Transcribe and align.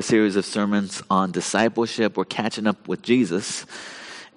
a 0.00 0.04
series 0.04 0.36
of 0.36 0.44
sermons 0.44 1.02
on 1.10 1.32
discipleship. 1.32 2.16
We're 2.16 2.24
catching 2.24 2.68
up 2.68 2.86
with 2.86 3.02
Jesus, 3.02 3.66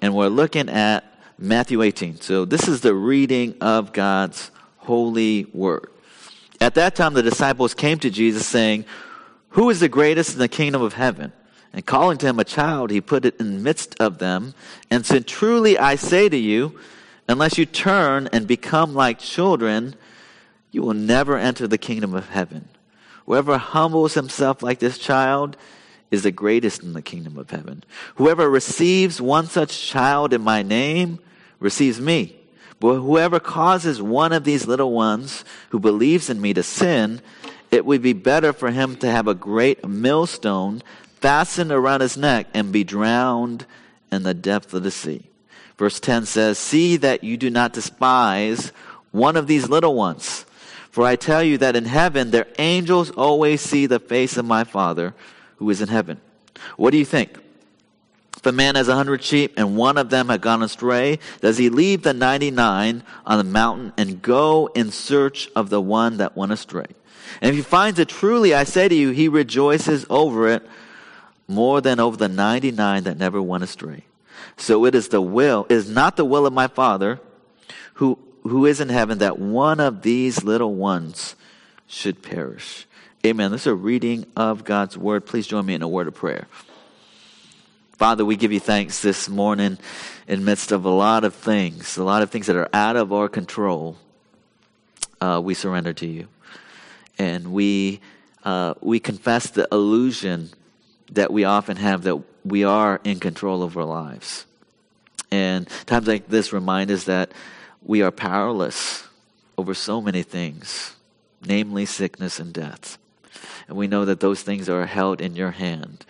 and 0.02 0.16
we're 0.16 0.28
looking 0.28 0.70
at 0.70 1.04
Matthew 1.38 1.84
18. 1.84 2.20
So, 2.20 2.46
this 2.46 2.68
is 2.68 2.82
the 2.82 2.96
reading 2.96 3.54
of 3.62 3.94
God's 3.94 4.50
holy 4.78 5.46
word. 5.54 5.92
At 6.60 6.74
that 6.76 6.96
time, 6.96 7.13
the 7.13 7.21
disciples 7.21 7.76
came 7.76 8.00
to 8.00 8.10
Jesus 8.10 8.47
saying, 8.47 8.86
Who 9.50 9.70
is 9.70 9.82
the 9.82 9.88
greatest 9.88 10.34
in 10.34 10.39
the 10.39 10.47
kingdom 10.47 10.82
of 10.82 10.94
heaven? 10.94 11.32
And 11.73 11.86
calling 11.86 12.18
to 12.18 12.25
him 12.25 12.39
a 12.39 12.43
child, 12.43 12.89
he 12.89 13.00
put 13.00 13.23
it 13.23 13.39
in 13.39 13.54
the 13.54 13.59
midst 13.59 13.96
of 14.00 14.18
them 14.18 14.55
and 14.89 15.05
said, 15.05 15.28
Truly 15.28 15.78
I 15.78 15.93
say 15.93 16.28
to 16.28 16.38
you, 16.38 16.80
unless 17.30 17.59
you 17.59 17.68
turn 17.68 18.28
and 18.34 18.48
become 18.48 18.96
like 18.96 19.20
children, 19.20 19.93
you 20.71 20.82
will 20.82 20.96
never 20.96 21.38
enter 21.38 21.68
the 21.68 21.78
kingdom 21.78 22.16
of 22.16 22.30
heaven. 22.30 22.68
Whoever 23.26 23.58
humbles 23.58 24.14
himself 24.14 24.62
like 24.62 24.80
this 24.80 24.98
child 24.98 25.58
is 26.10 26.24
the 26.24 26.32
greatest 26.32 26.84
in 26.84 26.94
the 26.94 27.02
kingdom 27.02 27.38
of 27.38 27.50
heaven. 27.50 27.84
Whoever 28.16 28.50
receives 28.50 29.21
one 29.21 29.48
such 29.48 29.88
child 29.88 30.34
in 30.34 30.42
my 30.42 30.62
name 30.62 31.20
receives 31.60 32.02
me. 32.02 32.36
But 32.80 32.95
whoever 32.95 33.39
causes 33.39 34.02
one 34.02 34.34
of 34.34 34.44
these 34.44 34.67
little 34.67 34.92
ones 34.92 35.45
who 35.70 35.80
believes 35.80 36.30
in 36.30 36.42
me 36.42 36.53
to 36.56 36.64
sin, 36.64 37.22
it 37.70 37.86
would 37.86 38.02
be 38.02 38.14
better 38.14 38.52
for 38.52 38.72
him 38.72 38.95
to 38.98 39.09
have 39.09 39.28
a 39.28 39.36
great 39.36 39.88
millstone 39.88 40.81
fastened 41.22 41.72
around 41.72 42.02
his 42.02 42.17
neck 42.17 42.48
and 42.53 42.72
be 42.72 42.84
drowned 42.84 43.66
in 44.12 44.23
the 44.23 44.34
depth 44.34 44.73
of 44.73 44.84
the 44.84 44.92
sea. 44.92 45.23
Verse 45.78 46.00
10 46.00 46.26
says, 46.26 46.58
See 46.58 46.98
that 46.98 47.23
you 47.23 47.38
do 47.38 47.50
not 47.50 47.73
despise 47.73 48.72
one 49.12 49.38
of 49.38 49.48
these 49.48 49.70
little 49.70 49.95
ones. 49.95 50.45
For 50.91 51.05
I 51.05 51.16
tell 51.16 51.41
you 51.41 51.58
that 51.58 51.75
in 51.75 51.86
heaven 51.86 52.31
their 52.31 52.47
angels 52.59 53.09
always 53.11 53.61
see 53.61 53.86
the 53.86 54.00
face 54.00 54.38
of 54.38 54.45
my 54.45 54.63
Father 54.63 55.14
who 55.55 55.69
is 55.69 55.81
in 55.81 55.88
heaven. 55.88 56.19
What 56.77 56.91
do 56.91 56.97
you 56.97 57.05
think? 57.05 57.38
If 58.38 58.45
a 58.45 58.52
man 58.52 58.75
has 58.75 58.88
a 58.88 58.95
hundred 58.95 59.23
sheep 59.23 59.53
and 59.55 59.78
one 59.78 59.98
of 59.98 60.09
them 60.09 60.30
had 60.30 60.42
gone 60.42 60.64
astray, 60.64 61.20
does 61.42 61.58
he 61.58 61.70
leave 61.70 62.02
the 62.02 62.14
ninety-nine 62.14 63.03
on 63.25 63.38
the 63.38 63.44
mountain 63.44 63.94
and 63.98 64.22
go 64.22 64.70
in 64.73 64.92
search 64.92 65.50
of 65.56 65.70
the 65.70 65.80
one 65.80 66.17
that 66.17 66.36
went 66.36 66.52
astray? 66.52 66.88
And 67.42 67.52
if 67.52 67.55
he 67.55 67.61
finds 67.61 68.00
it 68.00 68.09
truly, 68.09 68.53
I 68.53 68.64
say 68.64 68.89
to 68.89 68.95
you, 68.95 69.11
he 69.11 69.28
rejoices 69.28 70.05
over 70.09 70.50
it 70.50 70.67
more 71.48 71.81
than 71.81 72.00
over 72.00 72.17
the 72.17 72.28
ninety-nine 72.28 73.03
that 73.03 73.17
never 73.17 73.42
went 73.42 73.64
astray. 73.64 74.05
So 74.58 74.86
it 74.86 74.95
is 74.95 75.09
the 75.09 75.22
will, 75.22 75.67
it 75.70 75.76
is 75.76 75.89
not 75.89 76.17
the 76.17 76.26
will 76.26 76.45
of 76.45 76.53
my 76.53 76.67
Father 76.67 77.22
who 77.95 78.17
who 78.44 78.66
is 78.66 78.80
in 78.80 78.89
heaven 78.89 79.20
that 79.20 79.39
one 79.39 79.80
of 79.80 80.02
these 80.02 80.44
little 80.44 80.73
ones 80.73 81.36
should 81.88 82.22
perish. 82.22 82.86
Amen. 83.25 83.52
This 83.52 83.61
is 83.61 83.67
a 83.67 83.75
reading 83.75 84.25
of 84.36 84.64
God's 84.64 84.98
word. 84.98 85.25
Please 85.25 85.45
join 85.45 85.66
me 85.66 85.75
in 85.75 85.81
a 85.81 85.88
word 85.88 86.08
of 86.08 86.16
prayer. 86.16 86.48
Father, 87.92 88.25
we 88.25 88.36
give 88.36 88.52
you 88.52 88.59
thanks 88.59 89.03
this 89.03 89.30
morning 89.30 89.78
in 90.28 90.44
midst 90.44 90.72
of 90.72 90.86
a 90.86 90.89
lot 90.89 91.23
of 91.23 91.36
things, 91.36 91.98
a 91.98 92.03
lot 92.03 92.23
of 92.23 92.31
things 92.31 92.48
that 92.48 92.56
are 92.56 92.70
out 92.73 92.95
of 92.95 93.14
our 93.14 93.30
control. 93.30 93.95
Uh, 95.20 95.39
we 95.44 95.53
surrender 95.53 95.94
to 95.94 96.08
you, 96.08 96.28
and 97.20 97.53
we 97.53 98.00
uh, 98.44 98.73
we 98.81 99.00
confess 99.00 99.52
the 99.52 99.67
illusion 99.72 100.50
that 101.11 101.31
we 101.31 101.44
often 101.44 101.78
have 101.78 102.02
that 102.03 102.20
we 102.44 102.64
are 102.64 103.00
in 103.03 103.20
control 103.20 103.61
of 103.61 103.78
our 103.78 103.86
lives. 103.86 104.48
And 105.30 105.67
times 105.86 106.08
like 106.08 106.28
this 106.28 106.52
remind 106.52 106.89
us 106.89 107.03
that 107.03 107.31
we 107.84 108.02
are 108.02 108.12
powerless 108.12 109.08
over 109.58 109.74
so 109.74 110.02
many 110.02 110.24
things, 110.24 110.96
namely 111.46 111.86
sickness 111.86 112.40
and 112.40 112.54
death. 112.54 112.98
And 113.68 113.78
we 113.78 113.88
know 113.88 114.06
that 114.06 114.20
those 114.20 114.42
things 114.42 114.70
are 114.70 114.86
held 114.86 115.22
in 115.22 115.36
your 115.36 115.52
hand. 115.52 116.06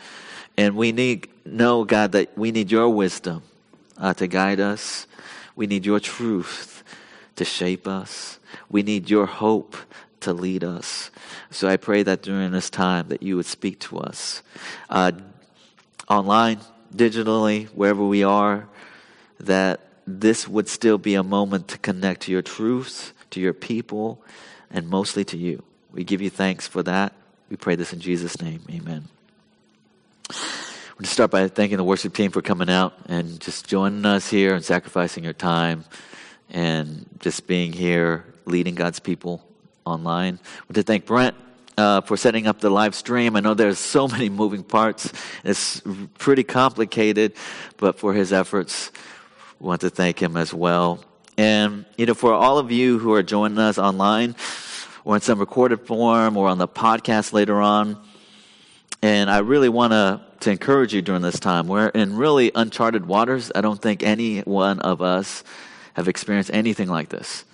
And 0.58 0.76
we 0.76 0.92
need 0.92 1.30
know, 1.46 1.84
God, 1.84 2.12
that 2.14 2.38
we 2.38 2.52
need 2.52 2.72
your 2.72 2.90
wisdom 2.90 3.44
uh, 3.98 4.14
to 4.16 4.28
guide 4.28 4.60
us. 4.60 5.08
We 5.56 5.68
need 5.68 5.86
your 5.86 6.00
truth 6.00 6.84
to 7.36 7.46
shape 7.46 7.88
us. 7.88 8.40
We 8.70 8.84
need 8.84 9.10
your 9.10 9.26
hope 9.26 9.76
to 10.22 10.34
lead 10.34 10.64
us. 10.64 11.12
So 11.50 11.68
I 11.68 11.78
pray 11.78 12.04
that 12.04 12.22
during 12.22 12.52
this 12.52 12.70
time 12.70 13.08
that 13.10 13.24
you 13.24 13.36
would 13.38 13.46
speak 13.46 13.80
to 13.82 14.00
us 14.00 14.42
uh, 14.90 15.12
online, 16.08 16.60
digitally, 16.96 17.68
wherever 17.70 18.04
we 18.04 18.24
are, 18.24 18.68
that 19.40 19.80
this 20.06 20.48
would 20.48 20.68
still 20.68 20.98
be 20.98 21.16
a 21.16 21.24
moment 21.24 21.68
to 21.70 21.78
connect 21.78 22.22
to 22.22 22.32
your 22.32 22.42
truths, 22.42 23.14
to 23.32 23.40
your 23.40 23.54
people, 23.54 24.22
and 24.70 24.90
mostly 24.90 25.24
to 25.26 25.38
you. 25.38 25.64
We 25.92 26.04
give 26.04 26.22
you 26.22 26.30
thanks 26.30 26.68
for 26.68 26.84
that. 26.84 27.14
We 27.50 27.58
pray 27.58 27.76
this 27.76 27.94
in 27.94 28.00
Jesus' 28.00 28.42
name. 28.42 28.62
Amen. 28.70 29.08
I'm 30.30 30.36
going 30.96 31.04
to 31.04 31.08
start 31.08 31.32
by 31.32 31.48
thanking 31.48 31.78
the 31.78 31.84
worship 31.84 32.14
team 32.14 32.32
for 32.32 32.42
coming 32.42 32.70
out 32.70 32.94
and 33.08 33.40
just 33.40 33.68
joining 33.68 34.06
us 34.06 34.30
here 34.30 34.56
and 34.56 34.64
sacrificing 34.64 35.24
your 35.24 35.34
time 35.34 35.84
and 36.50 37.06
just 37.20 37.48
being 37.48 37.74
here 37.74 38.26
leading 38.46 38.76
God's 38.76 39.00
people 39.00 39.44
online. 39.86 40.40
Want 40.64 40.76
to 40.76 40.84
thank 40.84 41.06
Brent 41.06 41.36
uh, 41.78 42.02
for 42.02 42.18
setting 42.18 42.48
up 42.48 42.60
the 42.60 42.70
live 42.70 42.96
stream. 42.96 43.36
I 43.36 43.40
know 43.40 43.54
there's 43.54 43.80
so 43.80 44.08
many 44.08 44.30
moving 44.30 44.64
parts. 44.64 45.12
It's 45.44 45.82
pretty 46.18 46.44
complicated, 46.44 47.34
but 47.78 47.98
for 47.98 48.14
his 48.14 48.32
efforts, 48.32 48.92
want 49.62 49.82
to 49.82 49.90
thank 49.90 50.22
him 50.22 50.36
as 50.36 50.54
well. 50.54 51.00
And, 51.38 51.86
you 51.98 52.06
know, 52.06 52.14
for 52.14 52.34
all 52.34 52.58
of 52.58 52.72
you 52.72 53.00
who 53.00 53.14
are 53.14 53.24
joining 53.24 53.60
us 53.60 53.78
online 53.78 54.36
or 55.06 55.16
in 55.16 55.22
some 55.22 55.40
recorded 55.40 55.82
form 55.82 56.36
or 56.36 56.48
on 56.48 56.58
the 56.58 56.68
podcast 56.68 57.32
later 57.32 57.62
on, 57.62 57.98
and 59.02 59.30
I 59.30 59.40
really 59.40 59.70
want 59.70 59.94
to, 59.94 60.22
to 60.42 60.52
encourage 60.52 60.94
you 60.94 61.02
during 61.02 61.22
this 61.22 61.40
time. 61.40 61.68
We're 61.68 61.88
in 61.88 62.16
really 62.18 62.52
uncharted 62.54 63.06
waters. 63.06 63.52
I 63.56 63.62
don't 63.62 63.82
think 63.82 64.04
any 64.04 64.40
one 64.40 64.80
of 64.80 65.02
us 65.02 65.44
have 65.94 66.08
experienced 66.08 66.52
anything 66.54 66.88
like 66.88 67.10
this. 67.10 67.46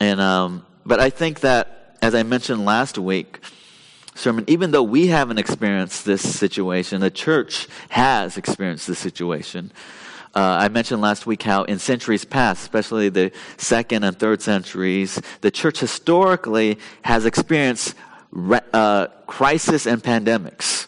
And, 0.00 0.20
um, 0.20 0.66
but 0.84 1.00
I 1.00 1.10
think 1.10 1.40
that, 1.40 1.96
as 2.02 2.14
I 2.14 2.22
mentioned 2.22 2.64
last 2.64 2.98
week, 2.98 3.40
sermon, 4.14 4.44
even 4.48 4.72
though 4.72 4.82
we 4.82 5.06
haven't 5.06 5.38
experienced 5.38 6.04
this 6.04 6.22
situation, 6.22 7.00
the 7.00 7.10
church 7.10 7.68
has 7.88 8.36
experienced 8.36 8.86
this 8.86 8.98
situation. 8.98 9.72
Uh, 10.34 10.40
I 10.60 10.68
mentioned 10.68 11.02
last 11.02 11.26
week 11.26 11.42
how 11.42 11.64
in 11.64 11.78
centuries 11.78 12.24
past, 12.24 12.62
especially 12.62 13.10
the 13.10 13.32
second 13.58 14.04
and 14.04 14.18
third 14.18 14.40
centuries, 14.40 15.20
the 15.42 15.50
church 15.50 15.80
historically 15.80 16.78
has 17.02 17.26
experienced 17.26 17.94
re- 18.30 18.60
uh, 18.72 19.08
crisis 19.26 19.86
and 19.86 20.02
pandemics. 20.02 20.86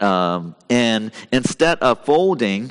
Um, 0.00 0.54
and 0.70 1.10
instead 1.32 1.78
of 1.80 2.04
folding, 2.04 2.70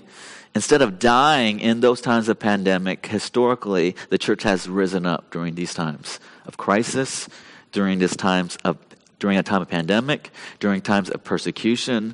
instead 0.54 0.82
of 0.82 1.00
dying 1.00 1.60
in 1.60 1.82
those 1.82 2.00
times 2.00 2.30
of 2.30 2.40
pandemic, 2.40 3.06
historically, 3.08 3.96
the 4.10 4.18
church 4.18 4.44
has 4.44 4.70
risen 4.70 5.06
up 5.06 5.32
during 5.32 5.56
these 5.56 5.74
times 5.74 6.20
of 6.46 6.56
crisis, 6.56 7.28
during 7.74 8.00
these 8.00 8.16
times 8.16 8.58
of 8.64 8.78
during 9.20 9.38
a 9.38 9.44
time 9.44 9.62
of 9.62 9.70
pandemic, 9.70 10.32
during 10.60 10.82
times 10.82 11.10
of 11.10 11.24
persecution, 11.24 12.14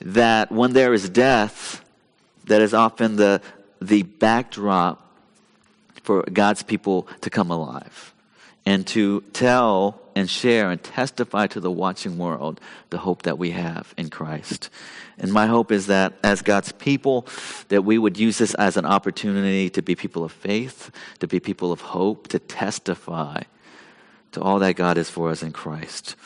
that 0.00 0.50
when 0.50 0.72
there 0.72 0.92
is 0.94 1.08
death, 1.08 1.81
that 2.44 2.60
is 2.60 2.74
often 2.74 3.16
the, 3.16 3.40
the 3.80 4.02
backdrop 4.02 4.98
for 6.02 6.22
God's 6.22 6.62
people 6.62 7.06
to 7.20 7.30
come 7.30 7.50
alive 7.50 8.12
and 8.64 8.86
to 8.88 9.22
tell 9.32 10.00
and 10.14 10.28
share 10.28 10.70
and 10.70 10.82
testify 10.82 11.46
to 11.48 11.60
the 11.60 11.70
watching 11.70 12.18
world 12.18 12.60
the 12.90 12.98
hope 12.98 13.22
that 13.22 13.38
we 13.38 13.50
have 13.50 13.94
in 13.96 14.10
Christ. 14.10 14.70
And 15.18 15.32
my 15.32 15.46
hope 15.46 15.72
is 15.72 15.86
that 15.86 16.14
as 16.22 16.42
God's 16.42 16.72
people, 16.72 17.26
that 17.68 17.82
we 17.82 17.98
would 17.98 18.18
use 18.18 18.38
this 18.38 18.54
as 18.54 18.76
an 18.76 18.84
opportunity 18.84 19.70
to 19.70 19.82
be 19.82 19.94
people 19.94 20.24
of 20.24 20.32
faith, 20.32 20.90
to 21.20 21.26
be 21.26 21.40
people 21.40 21.72
of 21.72 21.80
hope, 21.80 22.28
to 22.28 22.38
testify 22.38 23.42
to 24.32 24.40
all 24.40 24.58
that 24.60 24.76
God 24.76 24.98
is 24.98 25.10
for 25.10 25.30
us 25.30 25.42
in 25.42 25.52
Christ. 25.52 26.16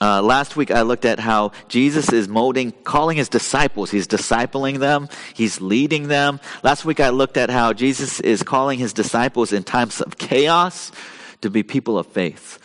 Uh, 0.00 0.20
last 0.20 0.56
week 0.56 0.70
I 0.70 0.82
looked 0.82 1.04
at 1.04 1.18
how 1.18 1.52
Jesus 1.68 2.12
is 2.12 2.28
molding, 2.28 2.72
calling 2.72 3.16
his 3.16 3.28
disciples. 3.28 3.90
He's 3.90 4.06
discipling 4.06 4.78
them. 4.78 5.08
He's 5.34 5.60
leading 5.60 6.08
them. 6.08 6.40
Last 6.62 6.84
week 6.84 7.00
I 7.00 7.08
looked 7.08 7.36
at 7.36 7.48
how 7.48 7.72
Jesus 7.72 8.20
is 8.20 8.42
calling 8.42 8.78
his 8.78 8.92
disciples 8.92 9.52
in 9.52 9.64
times 9.64 10.00
of 10.00 10.18
chaos 10.18 10.92
to 11.40 11.50
be 11.50 11.62
people 11.62 11.98
of 11.98 12.06
faith. 12.06 12.58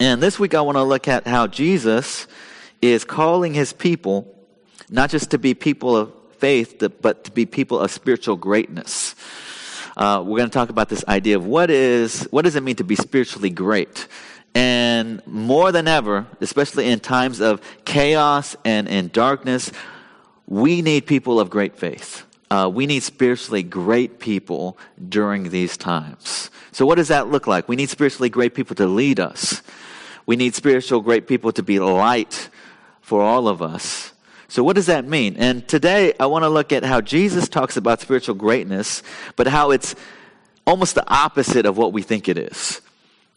And 0.00 0.22
this 0.22 0.38
week 0.38 0.54
I 0.54 0.62
want 0.62 0.76
to 0.76 0.84
look 0.84 1.08
at 1.08 1.26
how 1.26 1.46
Jesus 1.46 2.26
is 2.80 3.04
calling 3.04 3.52
his 3.52 3.72
people 3.72 4.34
not 4.90 5.10
just 5.10 5.32
to 5.32 5.38
be 5.38 5.54
people 5.54 5.96
of 5.96 6.12
faith, 6.38 6.82
but 7.02 7.24
to 7.24 7.30
be 7.30 7.46
people 7.46 7.78
of 7.78 7.90
spiritual 7.90 8.36
greatness. 8.36 9.14
Uh, 9.96 10.22
we're 10.24 10.38
going 10.38 10.48
to 10.48 10.54
talk 10.54 10.70
about 10.70 10.88
this 10.88 11.04
idea 11.08 11.36
of 11.36 11.44
what 11.44 11.70
is 11.70 12.22
what 12.30 12.42
does 12.42 12.54
it 12.54 12.62
mean 12.62 12.76
to 12.76 12.84
be 12.84 12.94
spiritually 12.94 13.50
great. 13.50 14.06
And 14.54 15.24
more 15.26 15.72
than 15.72 15.86
ever, 15.86 16.26
especially 16.40 16.90
in 16.90 17.00
times 17.00 17.40
of 17.40 17.60
chaos 17.84 18.56
and 18.64 18.88
in 18.88 19.08
darkness, 19.08 19.70
we 20.46 20.82
need 20.82 21.06
people 21.06 21.38
of 21.38 21.50
great 21.50 21.76
faith. 21.76 22.24
Uh, 22.50 22.70
we 22.72 22.86
need 22.86 23.02
spiritually 23.02 23.62
great 23.62 24.18
people 24.18 24.78
during 25.08 25.50
these 25.50 25.76
times. 25.76 26.50
So, 26.72 26.86
what 26.86 26.94
does 26.94 27.08
that 27.08 27.28
look 27.28 27.46
like? 27.46 27.68
We 27.68 27.76
need 27.76 27.90
spiritually 27.90 28.30
great 28.30 28.54
people 28.54 28.74
to 28.76 28.86
lead 28.86 29.20
us. 29.20 29.62
We 30.24 30.36
need 30.36 30.54
spiritual 30.54 31.00
great 31.00 31.26
people 31.26 31.52
to 31.52 31.62
be 31.62 31.78
light 31.78 32.48
for 33.02 33.22
all 33.22 33.48
of 33.48 33.60
us. 33.60 34.12
So, 34.48 34.64
what 34.64 34.76
does 34.76 34.86
that 34.86 35.04
mean? 35.06 35.36
And 35.36 35.68
today, 35.68 36.14
I 36.18 36.26
want 36.26 36.44
to 36.44 36.48
look 36.48 36.72
at 36.72 36.84
how 36.84 37.02
Jesus 37.02 37.48
talks 37.48 37.76
about 37.76 38.00
spiritual 38.00 38.34
greatness, 38.34 39.02
but 39.36 39.46
how 39.46 39.70
it's 39.70 39.94
almost 40.66 40.94
the 40.94 41.06
opposite 41.06 41.66
of 41.66 41.76
what 41.76 41.92
we 41.92 42.02
think 42.02 42.28
it 42.28 42.38
is. 42.38 42.80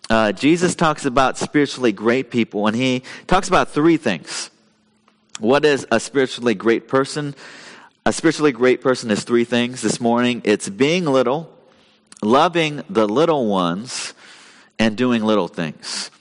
Uh, 0.10 0.32
Jesus 0.32 0.76
talks 0.76 1.06
about 1.06 1.38
spiritually 1.38 1.92
great 1.92 2.32
people, 2.32 2.68
and 2.68 2.76
he 2.76 3.04
talks 3.28 3.48
about 3.48 3.70
three 3.70 3.98
things. 3.98 4.50
What 5.40 5.64
is 5.66 5.88
a 5.92 6.00
spiritually 6.00 6.54
great 6.54 6.88
person? 6.88 7.34
A 8.06 8.12
spiritually 8.12 8.52
great 8.52 8.82
person 8.82 9.12
is 9.12 9.24
three 9.24 9.46
things 9.46 9.82
this 9.82 10.02
morning 10.02 10.42
it's 10.44 10.68
being 10.68 11.06
little, 11.06 11.54
loving 12.22 12.84
the 12.90 13.08
little 13.08 13.48
ones, 13.48 14.14
and 14.80 14.98
doing 14.98 15.24
little 15.24 15.48
things. 15.48 16.12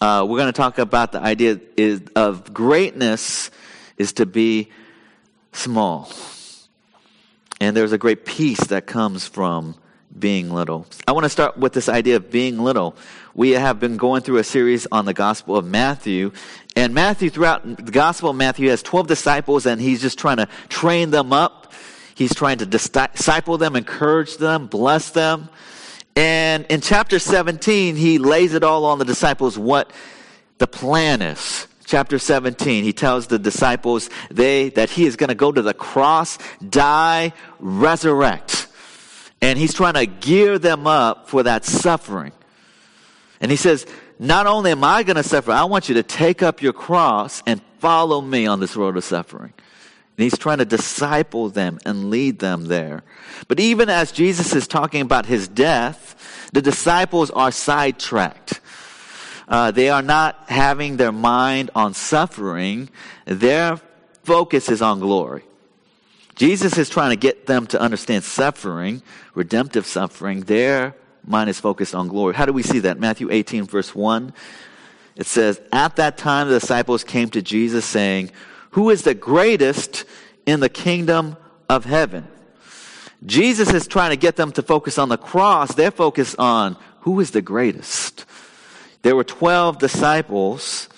Uh, 0.00 0.24
we're 0.28 0.38
going 0.38 0.52
to 0.52 0.56
talk 0.56 0.78
about 0.78 1.12
the 1.12 1.20
idea 1.20 1.60
is, 1.76 2.02
of 2.16 2.54
greatness 2.54 3.50
is 3.98 4.14
to 4.14 4.26
be 4.26 4.70
small. 5.52 6.10
And 7.60 7.76
there's 7.76 7.92
a 7.92 7.98
great 7.98 8.24
peace 8.24 8.60
that 8.68 8.86
comes 8.86 9.26
from 9.26 9.74
being 10.18 10.50
little. 10.50 10.86
I 11.06 11.12
want 11.12 11.24
to 11.24 11.30
start 11.30 11.56
with 11.56 11.72
this 11.72 11.88
idea 11.88 12.16
of 12.16 12.30
being 12.30 12.58
little. 12.58 12.96
We 13.34 13.50
have 13.50 13.78
been 13.78 13.96
going 13.96 14.22
through 14.22 14.38
a 14.38 14.44
series 14.44 14.86
on 14.90 15.04
the 15.04 15.14
Gospel 15.14 15.56
of 15.56 15.64
Matthew, 15.64 16.32
and 16.76 16.94
Matthew, 16.94 17.30
throughout 17.30 17.64
the 17.64 17.92
Gospel 17.92 18.30
of 18.30 18.36
Matthew, 18.36 18.68
has 18.70 18.82
12 18.82 19.06
disciples, 19.06 19.66
and 19.66 19.80
he's 19.80 20.00
just 20.00 20.18
trying 20.18 20.38
to 20.38 20.48
train 20.68 21.10
them 21.10 21.32
up. 21.32 21.72
He's 22.14 22.34
trying 22.34 22.58
to 22.58 22.66
disciple 22.66 23.56
them, 23.56 23.76
encourage 23.76 24.36
them, 24.36 24.66
bless 24.66 25.10
them. 25.10 25.48
And 26.16 26.66
in 26.66 26.80
chapter 26.80 27.18
17, 27.18 27.96
he 27.96 28.18
lays 28.18 28.54
it 28.54 28.62
all 28.62 28.84
on 28.84 28.98
the 28.98 29.04
disciples 29.04 29.58
what 29.58 29.90
the 30.58 30.66
plan 30.66 31.22
is. 31.22 31.66
Chapter 31.86 32.18
17, 32.18 32.84
he 32.84 32.92
tells 32.92 33.26
the 33.26 33.38
disciples 33.38 34.10
they, 34.30 34.68
that 34.70 34.90
he 34.90 35.06
is 35.06 35.16
going 35.16 35.28
to 35.28 35.34
go 35.34 35.50
to 35.50 35.62
the 35.62 35.74
cross, 35.74 36.38
die, 36.68 37.32
resurrect. 37.58 38.68
And 39.42 39.58
he's 39.58 39.74
trying 39.74 39.94
to 39.94 40.06
gear 40.06 40.58
them 40.58 40.86
up 40.86 41.28
for 41.28 41.42
that 41.44 41.64
suffering. 41.64 42.32
And 43.40 43.50
he 43.50 43.56
says, 43.56 43.86
not 44.18 44.46
only 44.46 44.70
am 44.70 44.84
I 44.84 45.02
going 45.02 45.16
to 45.16 45.22
suffer, 45.22 45.50
I 45.50 45.64
want 45.64 45.88
you 45.88 45.94
to 45.94 46.02
take 46.02 46.42
up 46.42 46.60
your 46.60 46.74
cross 46.74 47.42
and 47.46 47.62
follow 47.78 48.20
me 48.20 48.46
on 48.46 48.60
this 48.60 48.76
road 48.76 48.98
of 48.98 49.04
suffering. 49.04 49.54
And 50.16 50.24
he's 50.24 50.36
trying 50.36 50.58
to 50.58 50.66
disciple 50.66 51.48
them 51.48 51.78
and 51.86 52.10
lead 52.10 52.38
them 52.38 52.66
there. 52.66 53.02
But 53.48 53.58
even 53.58 53.88
as 53.88 54.12
Jesus 54.12 54.54
is 54.54 54.68
talking 54.68 55.00
about 55.00 55.24
his 55.24 55.48
death, 55.48 56.50
the 56.52 56.60
disciples 56.60 57.30
are 57.30 57.50
sidetracked. 57.50 58.60
Uh, 59.48 59.70
they 59.70 59.88
are 59.88 60.02
not 60.02 60.44
having 60.48 60.98
their 60.98 61.12
mind 61.12 61.70
on 61.74 61.94
suffering. 61.94 62.90
Their 63.24 63.80
focus 64.22 64.68
is 64.68 64.82
on 64.82 65.00
glory. 65.00 65.44
Jesus 66.40 66.78
is 66.78 66.88
trying 66.88 67.10
to 67.10 67.16
get 67.16 67.44
them 67.44 67.66
to 67.66 67.78
understand 67.78 68.24
suffering, 68.24 69.02
redemptive 69.34 69.84
suffering. 69.84 70.40
Their 70.40 70.96
mind 71.22 71.50
is 71.50 71.60
focused 71.60 71.94
on 71.94 72.08
glory. 72.08 72.32
How 72.32 72.46
do 72.46 72.54
we 72.54 72.62
see 72.62 72.78
that? 72.78 72.98
Matthew 72.98 73.30
18, 73.30 73.64
verse 73.64 73.94
1. 73.94 74.32
It 75.16 75.26
says, 75.26 75.60
At 75.70 75.96
that 75.96 76.16
time 76.16 76.48
the 76.48 76.58
disciples 76.58 77.04
came 77.04 77.28
to 77.28 77.42
Jesus 77.42 77.84
saying, 77.84 78.30
Who 78.70 78.88
is 78.88 79.02
the 79.02 79.12
greatest 79.12 80.06
in 80.46 80.60
the 80.60 80.70
kingdom 80.70 81.36
of 81.68 81.84
heaven? 81.84 82.26
Jesus 83.26 83.74
is 83.74 83.86
trying 83.86 84.08
to 84.08 84.16
get 84.16 84.36
them 84.36 84.50
to 84.52 84.62
focus 84.62 84.96
on 84.96 85.10
the 85.10 85.18
cross. 85.18 85.74
They're 85.74 85.90
focused 85.90 86.38
on 86.38 86.78
who 87.00 87.20
is 87.20 87.32
the 87.32 87.42
greatest. 87.42 88.24
There 89.02 89.14
were 89.14 89.24
12 89.24 89.76
disciples, 89.76 90.88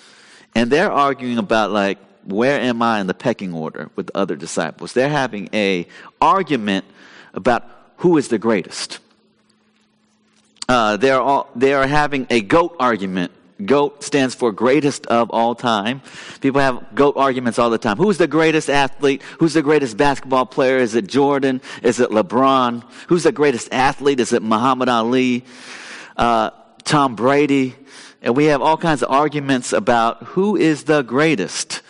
and 0.55 0.71
they're 0.71 0.89
arguing 0.89 1.37
about, 1.37 1.71
like, 1.71 1.97
where 2.25 2.59
am 2.59 2.81
I 2.81 2.99
in 2.99 3.07
the 3.07 3.13
pecking 3.13 3.53
order 3.53 3.89
with 3.95 4.07
the 4.07 4.17
other 4.17 4.35
disciples? 4.35 4.93
They're 4.93 5.09
having 5.09 5.49
a 5.53 5.87
argument 6.21 6.85
about 7.33 7.69
who 7.97 8.17
is 8.17 8.27
the 8.27 8.37
greatest. 8.37 8.99
Uh, 10.67 10.97
they're 10.97 11.21
all, 11.21 11.49
they 11.55 11.73
are 11.73 11.87
having 11.87 12.27
a 12.29 12.41
goat 12.41 12.75
argument. 12.79 13.31
GOAT 13.63 14.03
stands 14.03 14.33
for 14.33 14.51
greatest 14.51 15.05
of 15.07 15.29
all 15.29 15.55
time. 15.55 16.01
People 16.41 16.59
have 16.59 16.95
GOAT 16.95 17.15
arguments 17.15 17.59
all 17.59 17.69
the 17.69 17.77
time. 17.77 17.97
Who's 17.97 18.17
the 18.17 18.27
greatest 18.27 18.69
athlete? 18.69 19.21
Who's 19.39 19.53
the 19.53 19.61
greatest 19.61 19.95
basketball 19.95 20.45
player? 20.45 20.77
Is 20.77 20.95
it 20.95 21.07
Jordan? 21.07 21.61
Is 21.81 21.99
it 21.99 22.09
LeBron? 22.09 22.83
Who's 23.07 23.23
the 23.23 23.31
greatest 23.31 23.71
athlete? 23.71 24.19
Is 24.19 24.33
it 24.33 24.41
Muhammad 24.41 24.89
Ali? 24.89 25.45
Uh, 26.17 26.49
Tom 26.83 27.15
Brady? 27.15 27.75
And 28.21 28.35
we 28.35 28.45
have 28.45 28.61
all 28.61 28.77
kinds 28.77 29.03
of 29.03 29.11
arguments 29.11 29.71
about 29.71 30.23
who 30.23 30.55
is 30.55 30.85
the 30.85 31.03
greatest. 31.03 31.82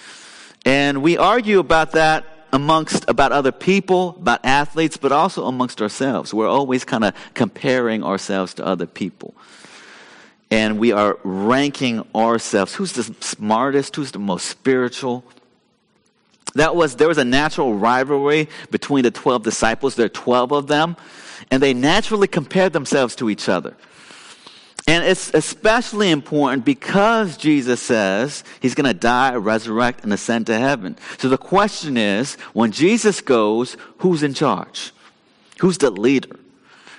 And 0.65 1.01
we 1.01 1.18
argue 1.18 1.60
about 1.60 1.92
that 1.92 2.25
amongst 2.54 3.10
about 3.10 3.31
other 3.31 3.51
people, 3.51 4.15
about 4.19 4.45
athletes, 4.45 4.95
but 4.95 5.12
also 5.12 5.45
amongst 5.45 5.81
ourselves. 5.81 6.33
We're 6.33 6.48
always 6.48 6.86
kind 6.86 7.04
of 7.04 7.13
comparing 7.33 8.04
ourselves 8.04 8.54
to 8.56 8.65
other 8.65 8.86
people. 8.86 9.33
And 10.51 10.77
we 10.77 10.92
are 10.92 11.18
ranking 11.24 12.06
ourselves. 12.13 12.75
Who's 12.75 12.94
the 12.94 13.04
smartest? 13.21 13.95
Who's 13.95 14.12
the 14.12 14.19
most 14.19 14.45
spiritual? 14.45 15.24
That 16.54 16.75
was, 16.75 16.95
there 16.98 17.07
was 17.07 17.18
a 17.18 17.25
natural 17.25 17.74
rivalry 17.74 18.48
between 18.69 19.01
the 19.04 19.10
12 19.10 19.42
disciples. 19.42 19.95
There 19.95 20.06
are 20.06 20.10
12 20.10 20.51
of 20.51 20.68
them. 20.68 20.95
And 21.50 21.62
they 21.62 21.74
naturally 21.74 22.27
compared 22.27 22.71
themselves 22.71 23.15
to 23.15 23.31
each 23.31 23.50
other. 23.50 23.75
And 24.85 25.06
it's 25.06 25.33
especially 25.33 26.12
important 26.12 26.65
because 26.65 27.38
Jesus 27.38 27.81
says 27.81 28.44
he's 28.59 28.75
going 28.75 28.88
to 28.88 28.94
die, 28.94 29.33
resurrect, 29.35 30.03
and 30.03 30.12
ascend 30.12 30.47
to 30.47 30.59
heaven. 30.59 30.97
So 31.18 31.30
the 31.30 31.38
question 31.38 31.95
is 31.95 32.35
when 32.51 32.71
Jesus 32.71 33.21
goes, 33.21 33.77
who's 34.00 34.24
in 34.24 34.33
charge? 34.33 34.91
Who's 35.62 35.77
the 35.77 35.89
leader? 35.89 36.38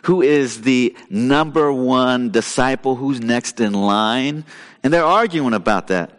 Who 0.04 0.22
is 0.22 0.62
the 0.62 0.96
number 1.10 1.72
one 1.72 2.30
disciple? 2.30 2.96
Who's 2.96 3.20
next 3.20 3.60
in 3.60 3.74
line? 3.74 4.44
And 4.82 4.92
they're 4.92 5.04
arguing 5.04 5.54
about 5.54 5.88
that. 5.88 6.10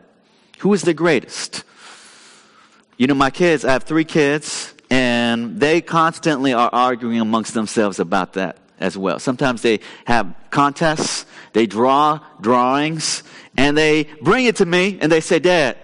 Who 0.59 0.73
is 0.73 0.83
the 0.83 0.93
greatest? 0.93 1.63
You 2.97 3.07
know, 3.07 3.15
my 3.15 3.31
kids, 3.31 3.65
I 3.65 3.73
have 3.73 3.83
three 3.83 4.05
kids, 4.05 4.73
and 4.91 5.59
they 5.59 5.81
constantly 5.81 6.53
are 6.53 6.69
arguing 6.71 7.19
amongst 7.19 7.55
themselves 7.55 7.99
about 7.99 8.33
that 8.33 8.57
as 8.79 8.97
well. 8.97 9.19
Sometimes 9.19 9.61
they 9.61 9.79
have 10.05 10.33
contests 10.49 11.25
they 11.55 11.65
draw 11.65 12.19
drawings 12.41 13.23
and 13.55 13.77
they 13.77 14.09
bring 14.21 14.43
it 14.43 14.57
to 14.57 14.65
me 14.65 14.99
and 15.01 15.09
they 15.09 15.21
say, 15.21 15.39
Dad, 15.39 15.77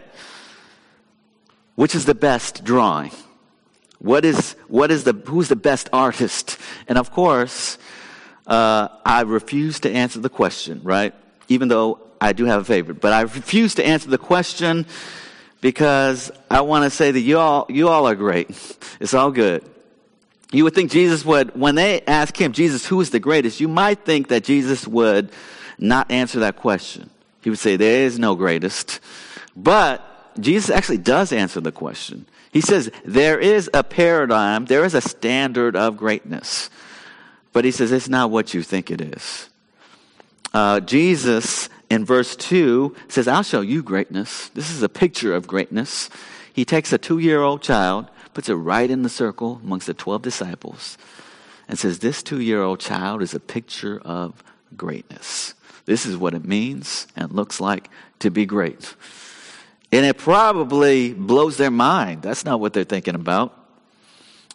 which 1.76 1.96
is 1.96 2.04
the 2.04 2.14
best 2.14 2.66
drawing? 2.66 3.12
What 4.00 4.26
is, 4.26 4.58
what 4.68 4.92
is 4.92 5.06
the, 5.06 5.14
who's 5.14 5.48
the 5.48 5.56
best 5.56 5.88
artist? 5.94 6.58
And 6.90 6.98
of 6.98 7.12
course, 7.12 7.78
uh, 8.48 8.90
I 9.06 9.22
refuse 9.22 9.80
to 9.80 9.90
answer 9.90 10.20
the 10.20 10.30
question, 10.30 10.82
right? 10.84 11.16
Even 11.48 11.70
though 11.70 12.02
I 12.20 12.34
do 12.34 12.44
have 12.44 12.60
a 12.60 12.66
favorite, 12.66 13.00
but 13.00 13.14
I 13.14 13.22
refuse 13.22 13.76
to 13.76 13.86
answer 13.86 14.10
the 14.10 14.18
question 14.18 14.86
because 15.62 16.32
I 16.50 16.62
want 16.62 16.84
to 16.84 16.90
say 16.90 17.12
that 17.12 17.22
you 17.22 17.40
all, 17.40 17.66
you 17.70 17.88
all 17.88 18.10
are 18.10 18.16
great. 18.16 18.50
It's 19.00 19.14
all 19.14 19.32
good. 19.32 19.64
You 20.52 20.66
would 20.66 20.76
think 20.76 20.92
Jesus 20.92 21.24
would, 21.24 21.58
when 21.58 21.76
they 21.76 22.02
ask 22.02 22.36
him, 22.40 22.52
Jesus, 22.52 22.86
who 22.86 23.00
is 23.00 23.10
the 23.10 23.20
greatest? 23.20 23.60
You 23.60 23.68
might 23.68 24.06
think 24.06 24.28
that 24.28 24.44
Jesus 24.44 24.88
would 24.88 25.32
not 25.78 26.12
answer 26.12 26.40
that 26.42 26.58
question. 26.58 27.10
He 27.42 27.50
would 27.50 27.60
say, 27.60 27.76
There 27.78 28.04
is 28.04 28.20
no 28.20 28.36
greatest. 28.36 29.00
But 29.56 30.06
Jesus 30.40 30.70
actually 30.70 30.98
does 30.98 31.32
answer 31.32 31.62
the 31.62 31.72
question. 31.72 32.26
He 32.52 32.62
says, 32.62 32.92
There 33.06 33.40
is 33.40 33.70
a 33.74 33.84
paradigm, 33.84 34.66
there 34.66 34.84
is 34.84 34.94
a 34.94 35.02
standard 35.02 35.76
of 35.76 35.98
greatness. 35.98 36.70
But 37.54 37.66
he 37.66 37.72
says, 37.72 37.92
It's 37.92 38.10
not 38.10 38.30
what 38.30 38.54
you 38.54 38.62
think 38.62 38.92
it 38.92 39.02
is. 39.02 39.50
Uh, 40.54 40.82
Jesus, 40.82 41.70
in 41.90 42.04
verse 42.04 42.36
2, 42.36 42.96
says, 43.08 43.28
I'll 43.28 43.44
show 43.44 43.62
you 43.62 43.82
greatness. 43.82 44.50
This 44.50 44.70
is 44.70 44.84
a 44.84 44.90
picture 44.90 45.34
of 45.34 45.48
greatness. 45.48 46.10
He 46.52 46.66
takes 46.66 46.92
a 46.92 46.98
two 46.98 47.20
year 47.20 47.42
old 47.42 47.62
child, 47.62 48.10
puts 48.34 48.50
it 48.50 48.56
right 48.56 48.90
in 48.90 49.04
the 49.04 49.10
circle 49.10 49.60
amongst 49.64 49.88
the 49.88 49.94
12 49.94 50.22
disciples, 50.22 50.98
and 51.68 51.78
says, 51.78 52.00
This 52.00 52.24
two 52.24 52.40
year 52.40 52.62
old 52.62 52.80
child 52.80 53.22
is 53.22 53.34
a 53.34 53.40
picture 53.40 54.00
of 54.04 54.44
greatness. 54.76 55.54
This 55.86 56.06
is 56.06 56.16
what 56.16 56.34
it 56.34 56.46
means 56.46 57.08
and 57.16 57.32
looks 57.32 57.60
like 57.60 57.90
to 58.20 58.30
be 58.30 58.46
great. 58.46 58.96
And 59.92 60.06
it 60.06 60.18
probably 60.18 61.14
blows 61.14 61.58
their 61.58 61.72
mind. 61.72 62.22
That's 62.22 62.46
not 62.46 62.60
what 62.60 62.74
they're 62.74 62.84
thinking 62.84 63.16
about. 63.16 63.58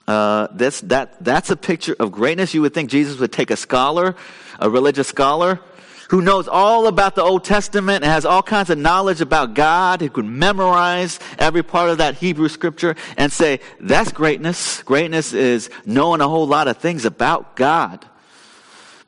Uh, 0.07 0.49
that's, 0.53 0.81
that, 0.83 1.23
that's 1.23 1.51
a 1.51 1.57
picture 1.57 1.97
of 1.99 2.13
greatness. 2.13 2.55
You 2.55 2.63
would 2.63 2.73
think 2.73 2.91
Jesus 2.91 3.19
would 3.19 3.33
take 3.33 3.51
a 3.51 3.57
scholar, 3.57 4.15
a 4.61 4.71
religious 4.71 5.09
scholar, 5.09 5.61
who 6.09 6.23
knows 6.23 6.49
all 6.49 6.87
about 6.87 7.15
the 7.15 7.23
Old 7.23 7.45
Testament 7.45 8.05
and 8.05 8.13
has 8.13 8.25
all 8.25 8.43
kinds 8.43 8.71
of 8.71 8.79
knowledge 8.79 9.21
about 9.21 9.55
God, 9.55 10.01
who 10.01 10.09
could 10.09 10.25
memorize 10.25 11.19
every 11.39 11.63
part 11.63 11.91
of 11.91 11.99
that 11.99 12.17
Hebrew 12.17 12.49
scripture 12.49 12.95
and 13.17 13.33
say, 13.33 13.61
that's 13.81 14.13
greatness. 14.13 14.83
Greatness 14.83 15.33
is 15.33 15.71
knowing 15.85 16.21
a 16.21 16.29
whole 16.29 16.47
lot 16.47 16.69
of 16.69 16.79
things 16.79 17.05
about 17.05 17.57
God 17.57 18.07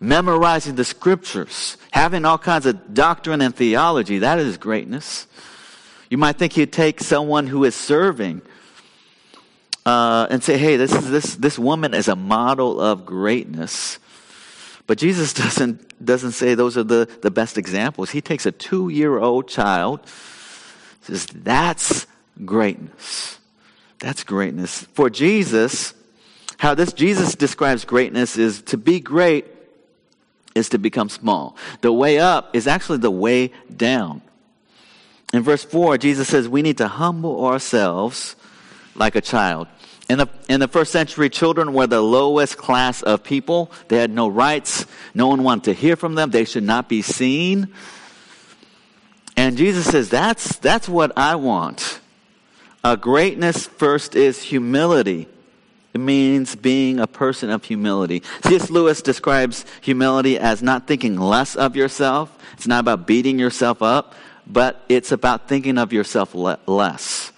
memorizing 0.00 0.76
the 0.76 0.84
scriptures, 0.84 1.76
having 1.90 2.24
all 2.24 2.38
kinds 2.38 2.66
of 2.66 2.94
doctrine 2.94 3.40
and 3.40 3.54
theology, 3.54 4.20
that 4.20 4.38
is 4.38 4.56
greatness. 4.56 5.26
You 6.10 6.18
might 6.18 6.36
think 6.36 6.52
he'd 6.52 6.72
take 6.72 7.00
someone 7.00 7.46
who 7.46 7.64
is 7.64 7.74
serving 7.74 8.42
uh, 9.84 10.26
and 10.30 10.42
say, 10.42 10.56
hey, 10.56 10.76
this, 10.76 10.92
is, 10.92 11.10
this, 11.10 11.34
this 11.36 11.58
woman 11.58 11.94
is 11.94 12.08
a 12.08 12.16
model 12.16 12.80
of 12.80 13.04
greatness. 13.04 13.98
But 14.88 14.98
Jesus 14.98 15.32
doesn't, 15.44 16.04
doesn't 16.04 16.32
say 16.32 16.56
those 16.56 16.76
are 16.76 16.82
the, 16.82 17.08
the 17.22 17.30
best 17.30 17.56
examples. 17.56 18.10
He 18.10 18.20
takes 18.20 18.44
a 18.44 18.50
two 18.50 18.88
year 18.88 19.18
old 19.18 19.46
child, 19.46 20.00
says, 21.02 21.26
that's 21.26 22.08
greatness. 22.44 23.38
That's 24.00 24.24
greatness. 24.24 24.82
For 24.94 25.10
Jesus, 25.10 25.94
how 26.56 26.74
this 26.74 26.92
Jesus 26.92 27.36
describes 27.36 27.84
greatness 27.84 28.36
is 28.36 28.62
to 28.62 28.76
be 28.76 28.98
great 28.98 29.46
is 30.54 30.70
to 30.70 30.78
become 30.78 31.08
small. 31.08 31.56
The 31.82 31.92
way 31.92 32.18
up 32.18 32.54
is 32.56 32.66
actually 32.66 32.98
the 32.98 33.10
way 33.10 33.52
down. 33.76 34.22
In 35.32 35.42
verse 35.42 35.64
4, 35.64 35.98
Jesus 35.98 36.28
says 36.28 36.48
we 36.48 36.62
need 36.62 36.78
to 36.78 36.88
humble 36.88 37.44
ourselves 37.44 38.34
like 38.94 39.14
a 39.14 39.20
child. 39.20 39.68
In 40.08 40.18
the, 40.18 40.28
in 40.48 40.60
the 40.60 40.68
first 40.68 40.90
century, 40.90 41.28
children 41.28 41.74
were 41.74 41.86
the 41.86 42.00
lowest 42.00 42.56
class 42.56 43.02
of 43.02 43.22
people. 43.22 43.70
They 43.88 43.98
had 43.98 44.10
no 44.10 44.28
rights. 44.28 44.86
No 45.14 45.26
one 45.26 45.42
wanted 45.42 45.64
to 45.64 45.72
hear 45.74 45.96
from 45.96 46.14
them. 46.14 46.30
They 46.30 46.46
should 46.46 46.62
not 46.62 46.88
be 46.88 47.02
seen. 47.02 47.68
And 49.36 49.56
Jesus 49.56 49.86
says, 49.86 50.08
that's, 50.08 50.56
that's 50.56 50.88
what 50.88 51.12
I 51.16 51.36
want. 51.36 52.00
Uh, 52.82 52.96
greatness 52.96 53.66
first 53.66 54.16
is 54.16 54.42
humility. 54.42 55.28
It 55.92 55.98
means 55.98 56.56
being 56.56 57.00
a 57.00 57.06
person 57.06 57.50
of 57.50 57.64
humility. 57.64 58.22
C.S. 58.44 58.70
Lewis 58.70 59.02
describes 59.02 59.64
humility 59.80 60.38
as 60.38 60.62
not 60.62 60.86
thinking 60.86 61.18
less 61.18 61.54
of 61.54 61.76
yourself. 61.76 62.36
It's 62.54 62.66
not 62.66 62.80
about 62.80 63.06
beating 63.06 63.38
yourself 63.38 63.82
up, 63.82 64.14
but 64.46 64.84
it's 64.88 65.12
about 65.12 65.48
thinking 65.48 65.76
of 65.76 65.92
yourself 65.92 66.34
le- 66.34 66.58
less. 66.66 67.32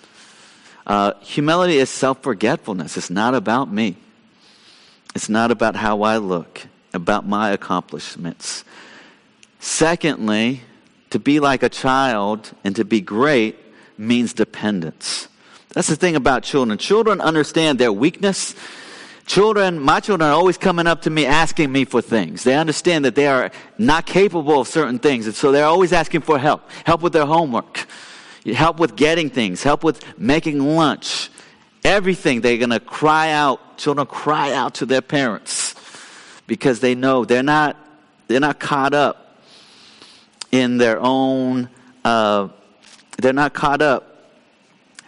Uh, 0.90 1.14
humility 1.20 1.78
is 1.78 1.88
self 1.88 2.20
forgetfulness. 2.20 2.96
It's 2.96 3.10
not 3.10 3.32
about 3.36 3.72
me, 3.72 3.94
it's 5.14 5.28
not 5.28 5.52
about 5.52 5.76
how 5.76 6.02
I 6.02 6.16
look, 6.16 6.66
about 6.92 7.24
my 7.24 7.50
accomplishments. 7.50 8.64
Secondly, 9.60 10.62
to 11.10 11.20
be 11.20 11.38
like 11.38 11.62
a 11.62 11.68
child 11.68 12.50
and 12.64 12.74
to 12.74 12.84
be 12.84 13.00
great 13.00 13.56
means 13.96 14.32
dependence. 14.32 15.28
That's 15.74 15.86
the 15.86 15.94
thing 15.94 16.16
about 16.16 16.42
children. 16.42 16.76
Children 16.76 17.20
understand 17.20 17.78
their 17.78 17.92
weakness. 17.92 18.56
Children, 19.26 19.78
my 19.78 20.00
children 20.00 20.28
are 20.28 20.34
always 20.34 20.58
coming 20.58 20.88
up 20.88 21.02
to 21.02 21.10
me 21.10 21.24
asking 21.24 21.70
me 21.70 21.84
for 21.84 22.02
things. 22.02 22.42
They 22.42 22.56
understand 22.56 23.04
that 23.04 23.14
they 23.14 23.28
are 23.28 23.52
not 23.78 24.06
capable 24.06 24.62
of 24.62 24.66
certain 24.66 24.98
things, 24.98 25.26
and 25.26 25.36
so 25.36 25.52
they're 25.52 25.66
always 25.66 25.92
asking 25.92 26.22
for 26.22 26.36
help. 26.36 26.68
Help 26.84 27.00
with 27.00 27.12
their 27.12 27.26
homework 27.26 27.86
help 28.46 28.78
with 28.78 28.96
getting 28.96 29.30
things, 29.30 29.62
help 29.62 29.84
with 29.84 30.02
making 30.18 30.60
lunch, 30.60 31.30
everything. 31.84 32.40
They're 32.40 32.58
going 32.58 32.70
to 32.70 32.80
cry 32.80 33.30
out, 33.32 33.78
children 33.78 34.06
cry 34.06 34.52
out 34.52 34.74
to 34.74 34.86
their 34.86 35.02
parents 35.02 35.74
because 36.46 36.80
they 36.80 36.94
know 36.94 37.24
they're 37.24 37.42
not, 37.42 37.76
they're 38.28 38.40
not 38.40 38.58
caught 38.58 38.94
up 38.94 39.38
in 40.50 40.78
their 40.78 40.98
own, 41.00 41.68
uh, 42.04 42.48
they're 43.18 43.32
not 43.32 43.54
caught 43.54 43.82
up 43.82 44.32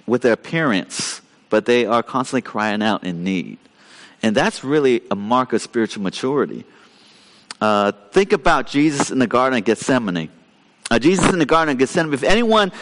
with 0.07 0.23
their 0.23 0.33
appearance, 0.33 1.21
but 1.51 1.67
they 1.67 1.87
are 1.87 2.03
constantly 2.03 2.43
crying 2.43 2.83
out 2.83 3.05
in 3.05 3.25
need. 3.25 3.59
And 4.23 4.37
that's 4.37 4.63
really 4.63 5.03
a 5.11 5.17
mark 5.17 5.53
of 5.53 5.61
spiritual 5.63 6.03
maturity. 6.03 6.65
Uh, 7.61 7.93
think 8.11 8.33
about 8.33 8.67
Jesus 8.67 9.11
in 9.11 9.19
the 9.19 9.27
Garden 9.27 9.59
of 9.59 9.65
Gethsemane. 9.65 10.29
Uh, 10.91 10.99
Jesus 10.99 11.33
in 11.33 11.39
the 11.39 11.47
Garden 11.47 11.73
of 11.73 11.79
Gethsemane, 11.79 12.13
if 12.13 12.23
anyone 12.23 12.73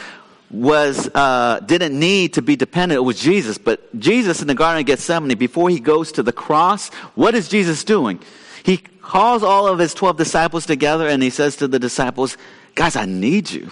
was 0.50 1.09
uh, 1.14 1.61
didn't 1.61 1.99
need 1.99 2.35
to 2.35 2.42
be 2.42 2.57
dependent. 2.57 2.99
It 2.99 3.02
was 3.02 3.21
Jesus. 3.21 3.59
But 3.59 3.99
Jesus 3.99 4.40
in 4.40 4.49
the 4.49 4.54
Garden 4.54 4.80
of 4.80 4.87
Gethsemane, 4.87 5.37
before 5.38 5.71
he 5.71 5.80
goes 5.80 6.12
to 6.12 6.23
the 6.23 6.33
cross, 6.33 6.88
what 7.14 7.35
is 7.35 7.49
Jesus 7.49 7.85
doing? 7.85 8.21
He 8.64 8.78
calls 8.78 9.42
all 9.42 9.66
of 9.66 9.78
his 9.78 9.95
12 9.95 10.16
disciples 10.16 10.66
together 10.66 11.09
and 11.09 11.23
he 11.23 11.30
says 11.30 11.57
to 11.57 11.69
the 11.69 11.78
disciples, 11.78 12.37
Guys, 12.75 12.97
I 12.97 13.04
need 13.04 13.50
you. 13.50 13.71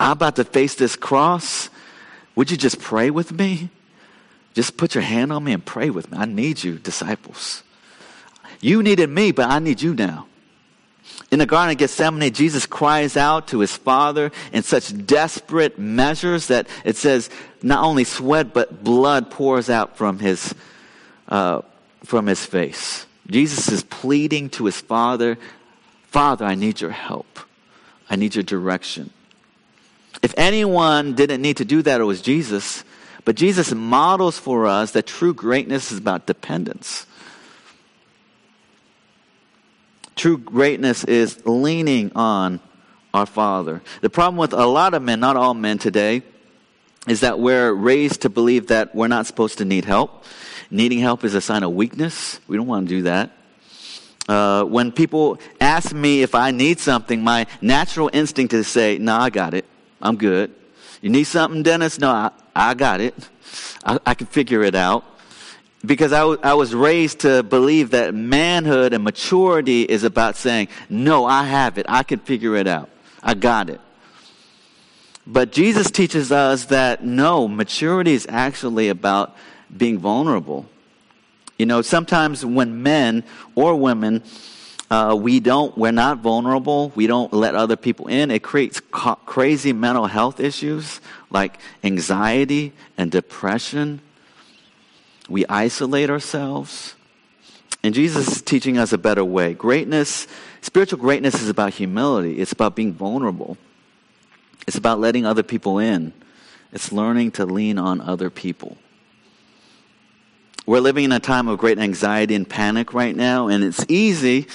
I'm 0.00 0.12
about 0.12 0.36
to 0.36 0.44
face 0.44 0.76
this 0.76 0.96
cross. 0.96 1.70
Would 2.36 2.50
you 2.50 2.56
just 2.56 2.80
pray 2.80 3.10
with 3.10 3.32
me? 3.32 3.68
Just 4.54 4.76
put 4.76 4.94
your 4.94 5.02
hand 5.02 5.32
on 5.32 5.42
me 5.42 5.52
and 5.52 5.64
pray 5.64 5.90
with 5.90 6.10
me. 6.10 6.18
I 6.18 6.24
need 6.24 6.62
you, 6.62 6.78
disciples. 6.78 7.64
You 8.60 8.82
needed 8.82 9.10
me, 9.10 9.32
but 9.32 9.48
I 9.48 9.58
need 9.58 9.82
you 9.82 9.94
now. 9.94 10.27
In 11.30 11.38
the 11.38 11.46
Garden 11.46 11.72
of 11.72 11.78
Gethsemane, 11.78 12.32
Jesus 12.32 12.64
cries 12.64 13.16
out 13.16 13.48
to 13.48 13.58
his 13.60 13.76
Father 13.76 14.30
in 14.52 14.62
such 14.62 15.06
desperate 15.06 15.78
measures 15.78 16.46
that 16.46 16.66
it 16.84 16.96
says 16.96 17.28
not 17.62 17.84
only 17.84 18.04
sweat, 18.04 18.54
but 18.54 18.82
blood 18.82 19.30
pours 19.30 19.68
out 19.68 19.96
from 19.96 20.20
his, 20.20 20.54
uh, 21.28 21.60
from 22.02 22.26
his 22.26 22.44
face. 22.46 23.04
Jesus 23.28 23.68
is 23.68 23.82
pleading 23.82 24.48
to 24.50 24.64
his 24.64 24.80
Father, 24.80 25.36
Father, 26.06 26.46
I 26.46 26.54
need 26.54 26.80
your 26.80 26.90
help. 26.90 27.40
I 28.08 28.16
need 28.16 28.34
your 28.34 28.44
direction. 28.44 29.10
If 30.22 30.32
anyone 30.38 31.14
didn't 31.14 31.42
need 31.42 31.58
to 31.58 31.64
do 31.64 31.82
that, 31.82 32.00
it 32.00 32.04
was 32.04 32.22
Jesus. 32.22 32.82
But 33.24 33.36
Jesus 33.36 33.74
models 33.74 34.38
for 34.38 34.66
us 34.66 34.92
that 34.92 35.06
true 35.06 35.34
greatness 35.34 35.92
is 35.92 35.98
about 35.98 36.26
dependence. 36.26 37.06
True 40.18 40.36
greatness 40.36 41.04
is 41.04 41.46
leaning 41.46 42.10
on 42.16 42.58
our 43.14 43.24
Father. 43.24 43.80
The 44.00 44.10
problem 44.10 44.36
with 44.36 44.52
a 44.52 44.66
lot 44.66 44.92
of 44.94 45.00
men, 45.00 45.20
not 45.20 45.36
all 45.36 45.54
men 45.54 45.78
today, 45.78 46.22
is 47.06 47.20
that 47.20 47.38
we're 47.38 47.72
raised 47.72 48.22
to 48.22 48.28
believe 48.28 48.66
that 48.66 48.96
we're 48.96 49.06
not 49.06 49.28
supposed 49.28 49.58
to 49.58 49.64
need 49.64 49.84
help. 49.84 50.24
Needing 50.72 50.98
help 50.98 51.22
is 51.22 51.34
a 51.34 51.40
sign 51.40 51.62
of 51.62 51.72
weakness. 51.72 52.40
We 52.48 52.56
don't 52.56 52.66
want 52.66 52.88
to 52.88 52.96
do 52.96 53.02
that. 53.02 53.30
Uh, 54.28 54.64
when 54.64 54.90
people 54.90 55.38
ask 55.60 55.94
me 55.94 56.22
if 56.22 56.34
I 56.34 56.50
need 56.50 56.80
something, 56.80 57.22
my 57.22 57.46
natural 57.60 58.10
instinct 58.12 58.52
is 58.54 58.66
to 58.66 58.72
say, 58.72 58.98
No, 58.98 59.14
I 59.14 59.30
got 59.30 59.54
it. 59.54 59.66
I'm 60.02 60.16
good. 60.16 60.52
You 61.00 61.10
need 61.10 61.24
something, 61.24 61.62
Dennis? 61.62 62.00
No, 62.00 62.10
I, 62.10 62.32
I 62.56 62.74
got 62.74 63.00
it. 63.00 63.14
I, 63.84 64.00
I 64.04 64.14
can 64.14 64.26
figure 64.26 64.64
it 64.64 64.74
out 64.74 65.04
because 65.84 66.12
I, 66.12 66.20
w- 66.20 66.40
I 66.42 66.54
was 66.54 66.74
raised 66.74 67.20
to 67.20 67.42
believe 67.42 67.90
that 67.90 68.14
manhood 68.14 68.92
and 68.92 69.04
maturity 69.04 69.82
is 69.82 70.04
about 70.04 70.36
saying, 70.36 70.68
No, 70.88 71.24
I 71.24 71.44
have 71.44 71.78
it. 71.78 71.86
I 71.88 72.02
can 72.02 72.18
figure 72.18 72.56
it 72.56 72.66
out. 72.66 72.90
I 73.22 73.34
got 73.34 73.70
it. 73.70 73.80
But 75.26 75.52
Jesus 75.52 75.90
teaches 75.90 76.32
us 76.32 76.66
that 76.66 77.04
no, 77.04 77.46
maturity 77.46 78.14
is 78.14 78.26
actually 78.30 78.88
about 78.88 79.36
being 79.76 79.98
vulnerable. 79.98 80.66
You 81.58 81.66
know, 81.66 81.82
sometimes 81.82 82.44
when 82.44 82.82
men 82.82 83.24
or 83.54 83.76
women, 83.76 84.22
uh, 84.90 85.14
we 85.20 85.38
don't, 85.38 85.76
we're 85.76 85.92
not 85.92 86.18
vulnerable, 86.18 86.92
we 86.94 87.06
don't 87.06 87.32
let 87.32 87.54
other 87.54 87.76
people 87.76 88.06
in, 88.06 88.30
it 88.30 88.42
creates 88.42 88.80
ca- 88.80 89.16
crazy 89.16 89.72
mental 89.74 90.06
health 90.06 90.40
issues 90.40 91.00
like 91.30 91.58
anxiety 91.84 92.72
and 92.96 93.10
depression 93.10 94.00
we 95.28 95.44
isolate 95.46 96.10
ourselves. 96.10 96.94
And 97.82 97.94
Jesus 97.94 98.28
is 98.28 98.42
teaching 98.42 98.76
us 98.78 98.92
a 98.92 98.98
better 98.98 99.24
way. 99.24 99.54
Greatness, 99.54 100.26
spiritual 100.62 100.98
greatness 100.98 101.40
is 101.40 101.48
about 101.48 101.74
humility. 101.74 102.40
It's 102.40 102.52
about 102.52 102.74
being 102.74 102.92
vulnerable. 102.92 103.56
It's 104.66 104.76
about 104.76 104.98
letting 104.98 105.24
other 105.24 105.42
people 105.42 105.78
in. 105.78 106.12
It's 106.72 106.92
learning 106.92 107.32
to 107.32 107.46
lean 107.46 107.78
on 107.78 108.00
other 108.00 108.30
people. 108.30 108.76
We're 110.66 110.80
living 110.80 111.04
in 111.04 111.12
a 111.12 111.20
time 111.20 111.48
of 111.48 111.58
great 111.58 111.78
anxiety 111.78 112.34
and 112.34 112.46
panic 112.46 112.92
right 112.92 113.16
now, 113.16 113.48
and 113.48 113.64
it's 113.64 113.86
easy 113.88 114.48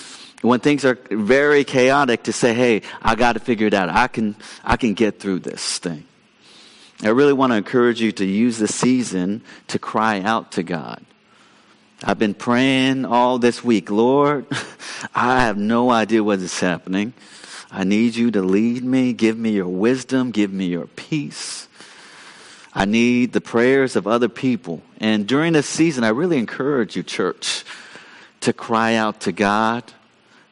when 0.44 0.60
things 0.60 0.86
are 0.86 1.00
very 1.10 1.64
chaotic 1.64 2.24
to 2.24 2.34
say, 2.34 2.54
"Hey, 2.54 2.84
I 3.02 3.16
got 3.16 3.34
to 3.34 3.40
figure 3.40 3.66
it 3.66 3.74
out. 3.74 3.90
I 3.90 4.08
can 4.08 4.36
I 4.64 4.78
can 4.78 4.94
get 4.94 5.20
through 5.20 5.40
this 5.40 5.80
thing." 5.80 6.04
I 7.02 7.10
really 7.10 7.34
want 7.34 7.52
to 7.52 7.58
encourage 7.58 8.02
you 8.02 8.12
to 8.14 8.26
use 8.26 8.58
the 8.60 8.68
season 8.68 9.42
to 9.68 9.80
cry 9.80 10.22
out 10.22 10.54
to 10.54 10.64
God. 10.64 11.04
I've 12.04 12.20
been 12.20 12.34
praying 12.34 13.06
all 13.06 13.40
this 13.40 13.64
week, 13.64 13.90
Lord, 13.90 14.46
I 15.16 15.42
have 15.42 15.58
no 15.58 15.90
idea 15.90 16.24
what 16.24 16.40
is 16.40 16.60
happening. 16.60 17.14
I 17.72 17.86
need 17.86 18.16
you 18.16 18.30
to 18.32 18.42
lead 18.42 18.84
me, 18.84 19.14
give 19.14 19.38
me 19.38 19.52
your 19.52 19.68
wisdom, 19.68 20.32
give 20.32 20.52
me 20.52 20.68
your 20.68 20.86
peace. 20.86 21.68
I 22.74 22.86
need 22.86 23.34
the 23.34 23.42
prayers 23.42 23.96
of 23.96 24.06
other 24.06 24.30
people. 24.30 24.82
And 25.00 25.28
during 25.28 25.54
this 25.54 25.68
season, 25.68 26.04
I 26.04 26.10
really 26.10 26.38
encourage 26.38 26.96
you, 26.96 27.04
church, 27.04 27.64
to 28.42 28.52
cry 28.52 28.96
out 28.96 29.22
to 29.22 29.32
God, 29.32 29.84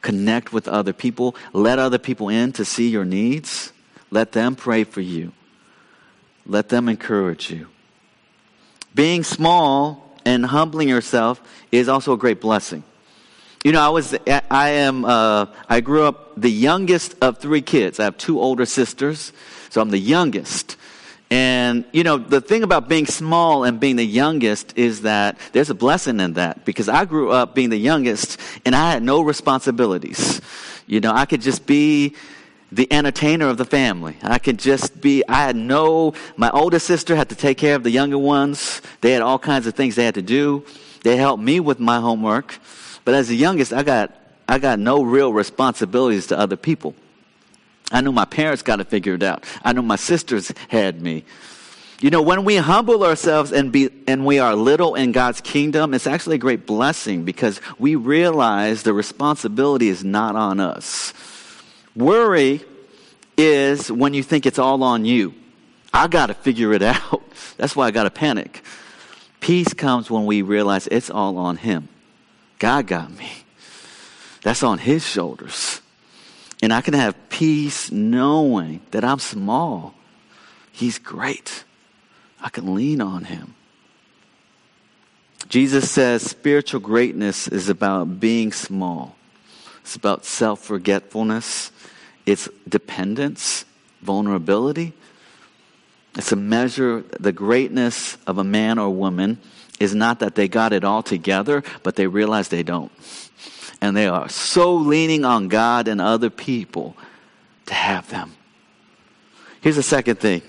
connect 0.00 0.52
with 0.52 0.68
other 0.68 0.92
people, 0.92 1.36
let 1.52 1.78
other 1.78 1.98
people 1.98 2.28
in 2.28 2.52
to 2.52 2.64
see 2.64 2.88
your 2.88 3.04
needs, 3.04 3.72
let 4.10 4.32
them 4.32 4.56
pray 4.56 4.84
for 4.84 5.00
you. 5.00 5.32
Let 6.46 6.68
them 6.68 6.88
encourage 6.88 7.50
you. 7.50 7.68
Being 8.94 9.22
small 9.22 10.18
and 10.24 10.44
humbling 10.44 10.88
yourself 10.88 11.40
is 11.70 11.88
also 11.88 12.12
a 12.12 12.16
great 12.16 12.40
blessing. 12.40 12.82
You 13.64 13.72
know, 13.72 13.80
I 13.80 13.90
was, 13.90 14.14
I 14.26 14.70
am, 14.70 15.04
uh, 15.04 15.46
I 15.68 15.80
grew 15.80 16.04
up 16.04 16.32
the 16.36 16.50
youngest 16.50 17.14
of 17.22 17.38
three 17.38 17.62
kids. 17.62 18.00
I 18.00 18.04
have 18.04 18.18
two 18.18 18.40
older 18.40 18.66
sisters, 18.66 19.32
so 19.70 19.80
I'm 19.80 19.90
the 19.90 19.98
youngest. 19.98 20.76
And, 21.30 21.84
you 21.92 22.02
know, 22.02 22.18
the 22.18 22.40
thing 22.40 22.62
about 22.62 22.88
being 22.88 23.06
small 23.06 23.64
and 23.64 23.80
being 23.80 23.96
the 23.96 24.04
youngest 24.04 24.76
is 24.76 25.02
that 25.02 25.38
there's 25.52 25.70
a 25.70 25.74
blessing 25.74 26.20
in 26.20 26.34
that 26.34 26.64
because 26.64 26.88
I 26.88 27.04
grew 27.04 27.30
up 27.30 27.54
being 27.54 27.70
the 27.70 27.78
youngest 27.78 28.38
and 28.66 28.74
I 28.74 28.90
had 28.92 29.02
no 29.02 29.22
responsibilities. 29.22 30.40
You 30.86 31.00
know, 31.00 31.12
I 31.12 31.24
could 31.24 31.40
just 31.40 31.64
be 31.64 32.16
the 32.72 32.90
entertainer 32.90 33.48
of 33.48 33.58
the 33.58 33.66
family. 33.66 34.16
I 34.22 34.38
could 34.38 34.58
just 34.58 35.00
be, 35.00 35.22
I 35.28 35.44
had 35.44 35.54
no, 35.54 36.14
my 36.36 36.50
older 36.50 36.78
sister 36.78 37.14
had 37.14 37.28
to 37.28 37.34
take 37.34 37.58
care 37.58 37.76
of 37.76 37.82
the 37.82 37.90
younger 37.90 38.16
ones. 38.16 38.80
They 39.02 39.12
had 39.12 39.20
all 39.20 39.38
kinds 39.38 39.66
of 39.66 39.74
things 39.74 39.94
they 39.94 40.06
had 40.06 40.14
to 40.14 40.22
do. 40.22 40.64
They 41.02 41.16
helped 41.16 41.42
me 41.42 41.60
with 41.60 41.78
my 41.78 42.00
homework. 42.00 42.58
But 43.04 43.14
as 43.14 43.28
the 43.28 43.36
youngest, 43.36 43.74
I 43.74 43.82
got, 43.82 44.16
I 44.48 44.58
got 44.58 44.78
no 44.78 45.02
real 45.02 45.34
responsibilities 45.34 46.28
to 46.28 46.38
other 46.38 46.56
people. 46.56 46.94
I 47.90 48.00
knew 48.00 48.10
my 48.10 48.24
parents 48.24 48.62
got 48.62 48.76
to 48.76 48.86
figure 48.86 49.14
it 49.14 49.22
out. 49.22 49.44
I 49.62 49.74
know 49.74 49.82
my 49.82 49.96
sisters 49.96 50.50
had 50.68 51.02
me. 51.02 51.24
You 52.00 52.08
know, 52.10 52.22
when 52.22 52.44
we 52.44 52.56
humble 52.56 53.04
ourselves 53.04 53.52
and 53.52 53.70
be 53.70 53.90
and 54.08 54.24
we 54.24 54.40
are 54.40 54.56
little 54.56 54.96
in 54.96 55.12
God's 55.12 55.40
kingdom, 55.40 55.94
it's 55.94 56.06
actually 56.06 56.34
a 56.34 56.38
great 56.38 56.66
blessing 56.66 57.24
because 57.24 57.60
we 57.78 57.94
realize 57.94 58.82
the 58.82 58.92
responsibility 58.92 59.88
is 59.88 60.02
not 60.02 60.34
on 60.34 60.58
us. 60.58 61.12
Worry 61.94 62.62
is 63.36 63.90
when 63.90 64.14
you 64.14 64.22
think 64.22 64.46
it's 64.46 64.58
all 64.58 64.82
on 64.82 65.04
you. 65.04 65.34
I 65.92 66.08
got 66.08 66.26
to 66.26 66.34
figure 66.34 66.72
it 66.72 66.82
out. 66.82 67.22
That's 67.56 67.76
why 67.76 67.86
I 67.86 67.90
got 67.90 68.04
to 68.04 68.10
panic. 68.10 68.62
Peace 69.40 69.74
comes 69.74 70.10
when 70.10 70.24
we 70.24 70.42
realize 70.42 70.86
it's 70.86 71.10
all 71.10 71.36
on 71.36 71.56
him. 71.56 71.88
God 72.58 72.86
got 72.86 73.10
me. 73.10 73.30
That's 74.42 74.62
on 74.62 74.78
his 74.78 75.04
shoulders. 75.06 75.80
And 76.62 76.72
I 76.72 76.80
can 76.80 76.94
have 76.94 77.16
peace 77.28 77.90
knowing 77.90 78.80
that 78.92 79.04
I'm 79.04 79.18
small. 79.18 79.94
He's 80.70 80.98
great. 80.98 81.64
I 82.40 82.48
can 82.48 82.74
lean 82.74 83.00
on 83.00 83.24
him. 83.24 83.54
Jesus 85.48 85.90
says 85.90 86.22
spiritual 86.22 86.80
greatness 86.80 87.48
is 87.48 87.68
about 87.68 88.20
being 88.20 88.52
small. 88.52 89.16
It's 89.82 89.96
about 89.96 90.24
self 90.24 90.60
forgetfulness. 90.60 91.70
It's 92.24 92.48
dependence, 92.68 93.64
vulnerability. 94.00 94.94
It's 96.16 96.32
a 96.32 96.36
measure, 96.36 97.04
the 97.18 97.32
greatness 97.32 98.18
of 98.26 98.38
a 98.38 98.44
man 98.44 98.78
or 98.78 98.90
woman 98.90 99.38
is 99.80 99.94
not 99.94 100.20
that 100.20 100.34
they 100.34 100.46
got 100.46 100.72
it 100.72 100.84
all 100.84 101.02
together, 101.02 101.62
but 101.82 101.96
they 101.96 102.06
realize 102.06 102.48
they 102.48 102.62
don't. 102.62 102.92
And 103.80 103.96
they 103.96 104.06
are 104.06 104.28
so 104.28 104.74
leaning 104.74 105.24
on 105.24 105.48
God 105.48 105.88
and 105.88 106.00
other 106.00 106.30
people 106.30 106.96
to 107.66 107.74
have 107.74 108.08
them. 108.10 108.34
Here's 109.60 109.76
the 109.76 109.82
second 109.82 110.16
thing 110.20 110.42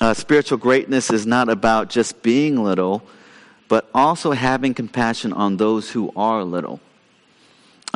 uh, 0.00 0.14
spiritual 0.14 0.58
greatness 0.58 1.10
is 1.10 1.26
not 1.26 1.48
about 1.48 1.90
just 1.90 2.22
being 2.22 2.62
little, 2.62 3.02
but 3.68 3.88
also 3.94 4.32
having 4.32 4.74
compassion 4.74 5.32
on 5.32 5.56
those 5.56 5.90
who 5.90 6.12
are 6.16 6.44
little. 6.44 6.80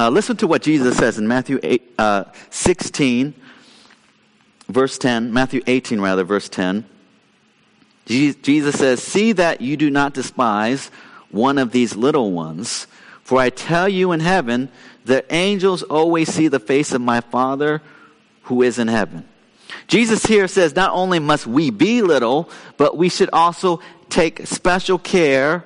Uh, 0.00 0.08
listen 0.08 0.34
to 0.34 0.46
what 0.46 0.62
Jesus 0.62 0.96
says 0.96 1.18
in 1.18 1.28
Matthew 1.28 1.60
8, 1.62 1.94
uh, 1.98 2.24
16, 2.48 3.34
verse 4.66 4.96
10, 4.96 5.30
Matthew 5.30 5.60
18, 5.66 6.00
rather, 6.00 6.24
verse 6.24 6.48
10. 6.48 6.86
Jesus 8.06 8.78
says, 8.78 9.02
See 9.02 9.32
that 9.32 9.60
you 9.60 9.76
do 9.76 9.90
not 9.90 10.14
despise 10.14 10.90
one 11.30 11.58
of 11.58 11.72
these 11.72 11.96
little 11.96 12.32
ones, 12.32 12.86
for 13.22 13.40
I 13.40 13.50
tell 13.50 13.90
you 13.90 14.12
in 14.12 14.20
heaven, 14.20 14.70
the 15.04 15.22
angels 15.30 15.82
always 15.82 16.32
see 16.32 16.48
the 16.48 16.58
face 16.58 16.92
of 16.92 17.02
my 17.02 17.20
Father 17.20 17.82
who 18.44 18.62
is 18.62 18.78
in 18.78 18.88
heaven. 18.88 19.28
Jesus 19.86 20.24
here 20.24 20.48
says 20.48 20.74
not 20.74 20.92
only 20.92 21.18
must 21.18 21.46
we 21.46 21.68
be 21.68 22.00
little, 22.00 22.48
but 22.78 22.96
we 22.96 23.10
should 23.10 23.28
also 23.34 23.80
take 24.08 24.46
special 24.46 24.98
care 24.98 25.62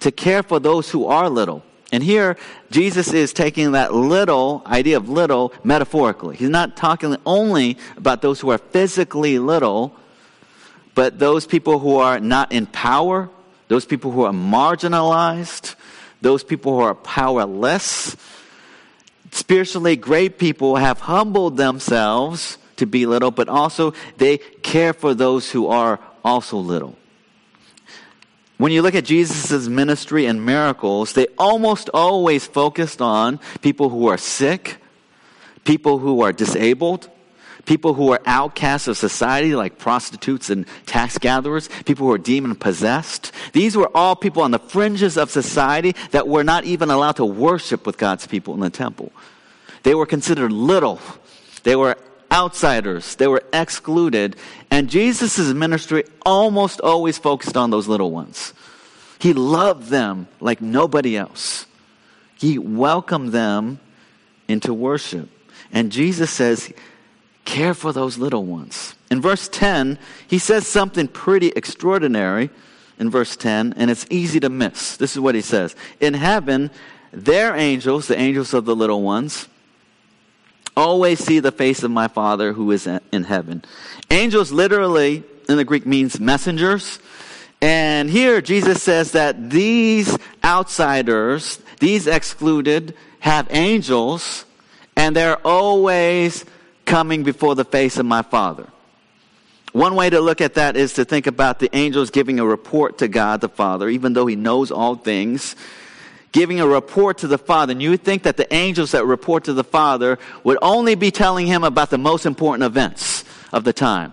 to 0.00 0.12
care 0.12 0.42
for 0.42 0.60
those 0.60 0.90
who 0.90 1.06
are 1.06 1.30
little. 1.30 1.64
And 1.94 2.02
here, 2.02 2.36
Jesus 2.72 3.12
is 3.12 3.32
taking 3.32 3.70
that 3.72 3.94
little 3.94 4.62
idea 4.66 4.96
of 4.96 5.08
little 5.08 5.52
metaphorically. 5.62 6.34
He's 6.34 6.48
not 6.48 6.76
talking 6.76 7.16
only 7.24 7.78
about 7.96 8.20
those 8.20 8.40
who 8.40 8.50
are 8.50 8.58
physically 8.58 9.38
little, 9.38 9.94
but 10.96 11.20
those 11.20 11.46
people 11.46 11.78
who 11.78 11.98
are 11.98 12.18
not 12.18 12.50
in 12.50 12.66
power, 12.66 13.30
those 13.68 13.84
people 13.84 14.10
who 14.10 14.24
are 14.24 14.32
marginalized, 14.32 15.76
those 16.20 16.42
people 16.42 16.74
who 16.74 16.80
are 16.80 16.96
powerless. 16.96 18.16
Spiritually 19.30 19.94
great 19.94 20.36
people 20.36 20.74
have 20.74 20.98
humbled 20.98 21.56
themselves 21.56 22.58
to 22.74 22.86
be 22.86 23.06
little, 23.06 23.30
but 23.30 23.48
also 23.48 23.94
they 24.16 24.38
care 24.38 24.92
for 24.92 25.14
those 25.14 25.48
who 25.52 25.68
are 25.68 26.00
also 26.24 26.56
little. 26.56 26.98
When 28.56 28.70
you 28.70 28.82
look 28.82 28.94
at 28.94 29.04
Jesus' 29.04 29.68
ministry 29.68 30.26
and 30.26 30.44
miracles, 30.44 31.12
they 31.12 31.26
almost 31.38 31.90
always 31.92 32.46
focused 32.46 33.02
on 33.02 33.40
people 33.62 33.88
who 33.90 34.06
are 34.06 34.18
sick, 34.18 34.76
people 35.64 35.98
who 35.98 36.20
are 36.22 36.32
disabled, 36.32 37.10
people 37.64 37.94
who 37.94 38.12
are 38.12 38.20
outcasts 38.26 38.86
of 38.86 38.96
society, 38.96 39.54
like 39.56 39.78
prostitutes 39.78 40.50
and 40.50 40.66
tax 40.86 41.18
gatherers, 41.18 41.68
people 41.84 42.06
who 42.06 42.12
are 42.12 42.18
demon 42.18 42.54
possessed. 42.54 43.32
These 43.52 43.76
were 43.76 43.90
all 43.94 44.14
people 44.14 44.42
on 44.42 44.52
the 44.52 44.58
fringes 44.58 45.16
of 45.16 45.30
society 45.30 45.96
that 46.12 46.28
were 46.28 46.44
not 46.44 46.64
even 46.64 46.90
allowed 46.90 47.16
to 47.16 47.24
worship 47.24 47.86
with 47.86 47.98
God's 47.98 48.26
people 48.26 48.54
in 48.54 48.60
the 48.60 48.70
temple. 48.70 49.12
They 49.82 49.94
were 49.94 50.06
considered 50.06 50.52
little. 50.52 51.00
They 51.64 51.76
were 51.76 51.96
outsiders. 52.34 53.14
They 53.14 53.28
were 53.28 53.44
excluded. 53.52 54.36
And 54.70 54.90
Jesus' 54.90 55.38
ministry 55.54 56.04
almost 56.26 56.80
always 56.80 57.16
focused 57.16 57.56
on 57.56 57.70
those 57.70 57.88
little 57.88 58.10
ones. 58.10 58.52
He 59.20 59.32
loved 59.32 59.88
them 59.88 60.26
like 60.40 60.60
nobody 60.60 61.16
else. 61.16 61.66
He 62.36 62.58
welcomed 62.58 63.30
them 63.30 63.78
into 64.48 64.74
worship. 64.74 65.30
And 65.72 65.90
Jesus 65.90 66.30
says, 66.30 66.72
Care 67.44 67.74
for 67.74 67.92
those 67.92 68.18
little 68.18 68.44
ones. 68.44 68.94
In 69.10 69.20
verse 69.20 69.48
10, 69.48 69.98
he 70.26 70.38
says 70.38 70.66
something 70.66 71.08
pretty 71.08 71.48
extraordinary 71.48 72.50
in 72.98 73.10
verse 73.10 73.36
10, 73.36 73.74
and 73.76 73.90
it's 73.90 74.06
easy 74.10 74.40
to 74.40 74.48
miss. 74.48 74.96
This 74.96 75.12
is 75.12 75.20
what 75.20 75.34
he 75.34 75.40
says 75.40 75.76
In 76.00 76.14
heaven, 76.14 76.70
their 77.12 77.54
angels, 77.54 78.08
the 78.08 78.18
angels 78.18 78.54
of 78.54 78.64
the 78.64 78.74
little 78.74 79.02
ones, 79.02 79.48
always 80.76 81.18
see 81.18 81.40
the 81.40 81.52
face 81.52 81.82
of 81.82 81.90
my 81.90 82.08
Father 82.08 82.52
who 82.52 82.70
is 82.70 82.86
in 82.86 83.24
heaven. 83.24 83.64
Angels 84.10 84.52
literally 84.52 85.22
in 85.48 85.56
the 85.56 85.64
Greek 85.64 85.86
means 85.86 86.18
messengers. 86.18 86.98
And 87.60 88.10
here 88.10 88.40
Jesus 88.40 88.82
says 88.82 89.12
that 89.12 89.50
these 89.50 90.18
outsiders, 90.44 91.60
these 91.80 92.06
excluded, 92.06 92.94
have 93.20 93.46
angels, 93.50 94.44
and 94.96 95.16
they're 95.16 95.44
always 95.46 96.44
coming 96.84 97.22
before 97.22 97.54
the 97.54 97.64
face 97.64 97.96
of 97.96 98.06
my 98.06 98.22
Father. 98.22 98.66
One 99.72 99.96
way 99.96 100.08
to 100.08 100.20
look 100.20 100.40
at 100.40 100.54
that 100.54 100.76
is 100.76 100.92
to 100.94 101.04
think 101.04 101.26
about 101.26 101.58
the 101.58 101.74
angels 101.74 102.10
giving 102.10 102.38
a 102.38 102.46
report 102.46 102.98
to 102.98 103.08
God 103.08 103.40
the 103.40 103.48
Father, 103.48 103.88
even 103.88 104.12
though 104.12 104.26
He 104.26 104.36
knows 104.36 104.70
all 104.70 104.94
things, 104.94 105.56
giving 106.34 106.60
a 106.60 106.66
report 106.66 107.18
to 107.18 107.28
the 107.28 107.38
Father. 107.38 107.70
And 107.70 107.80
you 107.80 107.90
would 107.90 108.02
think 108.02 108.24
that 108.24 108.36
the 108.36 108.52
angels 108.52 108.90
that 108.90 109.06
report 109.06 109.44
to 109.44 109.52
the 109.54 109.64
Father 109.64 110.18
would 110.42 110.58
only 110.60 110.96
be 110.96 111.12
telling 111.12 111.46
Him 111.46 111.62
about 111.62 111.90
the 111.90 111.96
most 111.96 112.26
important 112.26 112.64
events 112.64 113.24
of 113.52 113.62
the 113.62 113.72
time. 113.72 114.12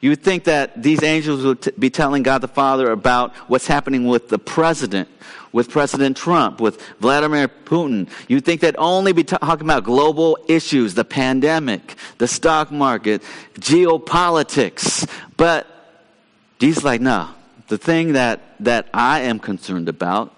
You 0.00 0.10
would 0.10 0.22
think 0.22 0.44
that 0.44 0.82
these 0.82 1.02
angels 1.02 1.44
would 1.44 1.62
t- 1.62 1.70
be 1.78 1.88
telling 1.88 2.24
God 2.24 2.40
the 2.40 2.48
Father 2.48 2.90
about 2.90 3.34
what's 3.48 3.68
happening 3.68 4.06
with 4.06 4.28
the 4.28 4.38
president 4.38 5.08
with 5.52 5.68
President 5.68 6.16
Trump, 6.16 6.60
with 6.60 6.80
Vladimir 7.00 7.48
Putin. 7.48 8.08
You'd 8.28 8.44
think 8.44 8.60
they'd 8.60 8.76
only 8.78 9.12
be 9.12 9.24
talking 9.24 9.66
about 9.66 9.82
global 9.82 10.38
issues, 10.46 10.94
the 10.94 11.04
pandemic, 11.04 11.96
the 12.18 12.28
stock 12.28 12.70
market, 12.70 13.20
geopolitics. 13.54 15.10
But 15.36 15.66
Jesus 16.60 16.84
like, 16.84 17.00
no, 17.00 17.30
the 17.66 17.78
thing 17.78 18.12
that, 18.12 18.40
that 18.60 18.88
I 18.94 19.22
am 19.22 19.40
concerned 19.40 19.88
about 19.88 20.32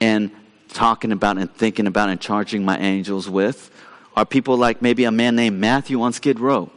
and 0.00 0.30
talking 0.72 1.12
about 1.12 1.38
and 1.38 1.52
thinking 1.54 1.86
about 1.86 2.08
and 2.08 2.20
charging 2.20 2.64
my 2.64 2.78
angels 2.78 3.28
with 3.28 3.70
are 4.16 4.24
people 4.24 4.56
like 4.56 4.82
maybe 4.82 5.04
a 5.04 5.10
man 5.10 5.36
named 5.36 5.58
Matthew 5.58 6.00
on 6.02 6.12
Skid 6.12 6.40
Row. 6.40 6.70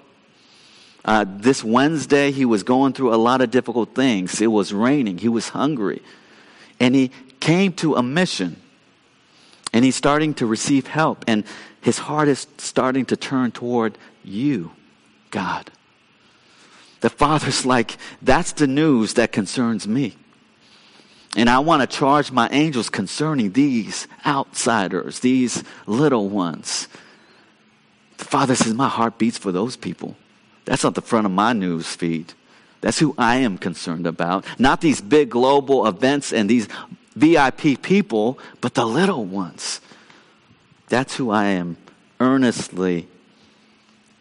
Uh, 1.05 1.25
this 1.27 1.63
Wednesday, 1.63 2.31
he 2.31 2.45
was 2.45 2.63
going 2.63 2.93
through 2.93 3.13
a 3.13 3.17
lot 3.17 3.41
of 3.41 3.51
difficult 3.51 3.93
things. 3.93 4.39
It 4.41 4.47
was 4.47 4.73
raining. 4.73 5.17
He 5.17 5.27
was 5.27 5.49
hungry. 5.49 6.01
And 6.79 6.95
he 6.95 7.11
came 7.39 7.73
to 7.73 7.95
a 7.95 8.03
mission 8.03 8.55
and 9.73 9.83
he's 9.83 9.95
starting 9.95 10.33
to 10.35 10.45
receive 10.45 10.87
help 10.87 11.25
and 11.27 11.43
his 11.81 11.97
heart 11.97 12.29
is 12.29 12.47
starting 12.57 13.05
to 13.05 13.17
turn 13.17 13.51
toward 13.51 13.97
you, 14.23 14.71
God. 15.31 15.69
The 17.01 17.09
father's 17.09 17.65
like, 17.65 17.97
that's 18.21 18.53
the 18.53 18.67
news 18.67 19.15
that 19.15 19.33
concerns 19.33 19.85
me. 19.85 20.15
And 21.35 21.49
I 21.49 21.59
want 21.59 21.81
to 21.81 21.97
charge 21.97 22.31
my 22.31 22.47
angels 22.49 22.89
concerning 22.89 23.51
these 23.51 24.07
outsiders, 24.25 25.19
these 25.19 25.63
little 25.87 26.29
ones. 26.29 26.87
The 28.17 28.25
Father 28.25 28.55
says, 28.55 28.73
My 28.73 28.87
heart 28.87 29.17
beats 29.17 29.37
for 29.37 29.51
those 29.51 29.75
people. 29.75 30.15
That's 30.65 30.83
not 30.83 30.95
the 30.95 31.01
front 31.01 31.25
of 31.25 31.31
my 31.31 31.53
news 31.53 31.87
feed. 31.87 32.33
That's 32.81 32.99
who 32.99 33.15
I 33.17 33.37
am 33.37 33.57
concerned 33.57 34.05
about. 34.05 34.45
Not 34.59 34.81
these 34.81 35.01
big 35.01 35.29
global 35.29 35.87
events 35.87 36.33
and 36.33 36.49
these 36.49 36.67
VIP 37.15 37.81
people, 37.81 38.37
but 38.61 38.73
the 38.73 38.85
little 38.85 39.25
ones. 39.25 39.81
That's 40.89 41.15
who 41.15 41.31
I 41.31 41.45
am 41.45 41.77
earnestly 42.19 43.07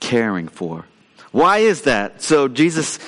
caring 0.01 0.48
for. 0.48 0.87
Why 1.33 1.59
is 1.59 1.83
that? 1.83 2.22
So 2.22 2.48
Jesus 2.48 2.98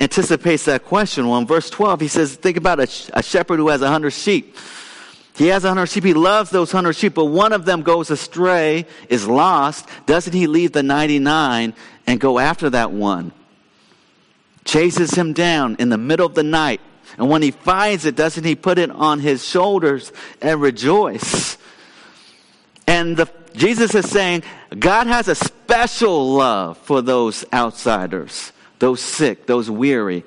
anticipates 0.00 0.64
that 0.66 0.84
question. 0.84 1.28
Well, 1.28 1.38
in 1.38 1.46
verse 1.46 1.70
12, 1.70 2.00
he 2.00 2.08
says, 2.08 2.34
Think 2.34 2.56
about 2.56 2.80
a, 2.80 2.88
a 3.14 3.22
shepherd 3.22 3.58
who 3.58 3.68
has 3.68 3.82
a 3.82 3.88
hundred 3.88 4.10
sheep. 4.10 4.56
He 5.34 5.48
has 5.48 5.64
a 5.64 5.68
hundred 5.68 5.86
sheep. 5.86 6.04
He 6.04 6.14
loves 6.14 6.50
those 6.50 6.72
hundred 6.72 6.94
sheep, 6.94 7.14
but 7.14 7.26
one 7.26 7.52
of 7.52 7.64
them 7.64 7.82
goes 7.82 8.10
astray, 8.10 8.86
is 9.08 9.26
lost. 9.26 9.88
Doesn't 10.06 10.32
he 10.32 10.46
leave 10.46 10.72
the 10.72 10.82
99 10.82 11.74
and 12.06 12.20
go 12.20 12.38
after 12.38 12.70
that 12.70 12.90
one? 12.90 13.32
Chases 14.64 15.12
him 15.14 15.32
down 15.32 15.76
in 15.78 15.88
the 15.88 15.98
middle 15.98 16.26
of 16.26 16.34
the 16.34 16.42
night. 16.42 16.80
And 17.16 17.30
when 17.30 17.42
he 17.42 17.52
finds 17.52 18.04
it, 18.04 18.16
doesn't 18.16 18.44
he 18.44 18.54
put 18.54 18.78
it 18.78 18.90
on 18.90 19.20
his 19.20 19.44
shoulders 19.44 20.12
and 20.40 20.60
rejoice? 20.60 21.56
And 22.86 23.16
the, 23.16 23.30
Jesus 23.54 23.94
is 23.94 24.08
saying, 24.10 24.42
God 24.78 25.06
has 25.06 25.28
a 25.28 25.34
special 25.34 26.34
love 26.34 26.78
for 26.78 27.00
those 27.00 27.44
outsiders 27.52 28.52
those 28.78 29.00
sick, 29.00 29.46
those 29.46 29.70
weary. 29.70 30.24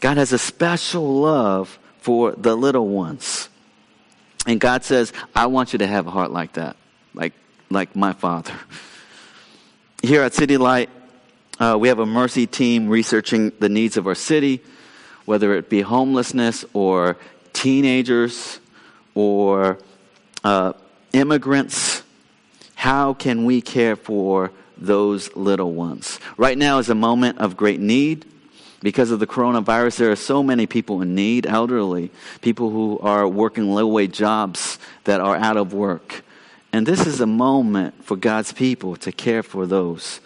God 0.00 0.16
has 0.16 0.32
a 0.32 0.38
special 0.38 1.20
love 1.20 1.78
for 2.00 2.32
the 2.32 2.56
little 2.56 2.88
ones. 2.88 3.48
And 4.46 4.60
God 4.60 4.84
says, 4.84 5.12
I 5.34 5.46
want 5.46 5.72
you 5.72 5.78
to 5.78 5.86
have 5.86 6.06
a 6.06 6.10
heart 6.10 6.32
like 6.32 6.54
that, 6.54 6.76
like, 7.14 7.32
like 7.70 7.94
my 7.94 8.12
father. 8.12 8.54
Here 10.02 10.22
at 10.22 10.34
City 10.34 10.56
Light, 10.56 10.90
uh, 11.60 11.76
we 11.78 11.86
have 11.86 12.00
a 12.00 12.06
mercy 12.06 12.48
team 12.48 12.88
researching 12.88 13.52
the 13.60 13.68
needs 13.68 13.96
of 13.96 14.08
our 14.08 14.16
city, 14.16 14.60
whether 15.26 15.54
it 15.54 15.70
be 15.70 15.82
homelessness 15.82 16.64
or 16.72 17.16
teenagers 17.52 18.58
or 19.14 19.78
uh, 20.42 20.72
immigrants. 21.12 22.01
How 22.82 23.14
can 23.14 23.44
we 23.44 23.60
care 23.60 23.94
for 23.94 24.50
those 24.76 25.34
little 25.36 25.72
ones. 25.72 26.18
Right 26.36 26.58
now 26.58 26.78
is 26.78 26.90
a 26.90 26.96
moment 26.96 27.38
of 27.38 27.56
great 27.56 27.78
need. 27.78 28.26
Because 28.80 29.12
of 29.12 29.20
the 29.20 29.26
coronavirus, 29.28 29.98
there 29.98 30.10
are 30.10 30.16
so 30.16 30.42
many 30.42 30.66
people 30.66 31.00
in 31.00 31.14
need, 31.14 31.46
elderly, 31.46 32.10
people 32.40 32.70
who 32.70 32.98
are 32.98 33.28
working 33.28 33.72
low 33.72 33.86
wage 33.86 34.16
jobs 34.16 34.80
that 35.04 35.20
are 35.20 35.36
out 35.36 35.56
of 35.56 35.72
work. 35.72 36.24
And 36.72 36.84
this 36.84 37.06
is 37.06 37.20
a 37.20 37.26
moment 37.26 38.04
for 38.04 38.16
God's 38.16 38.52
people 38.52 38.96
to 38.96 39.12
care 39.12 39.44
for 39.44 39.64
those 39.64 40.18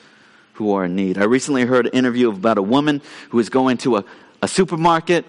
who 0.55 0.73
are 0.73 0.87
in 0.87 0.97
need. 0.97 1.19
I 1.19 1.25
recently 1.25 1.67
heard 1.67 1.85
an 1.89 1.93
interview 1.93 2.31
about 2.31 2.57
a 2.57 2.63
woman 2.63 3.03
who 3.29 3.37
was 3.37 3.51
going 3.51 3.77
to 3.79 3.99
a, 3.99 4.05
a 4.41 4.49
supermarket. 4.49 5.27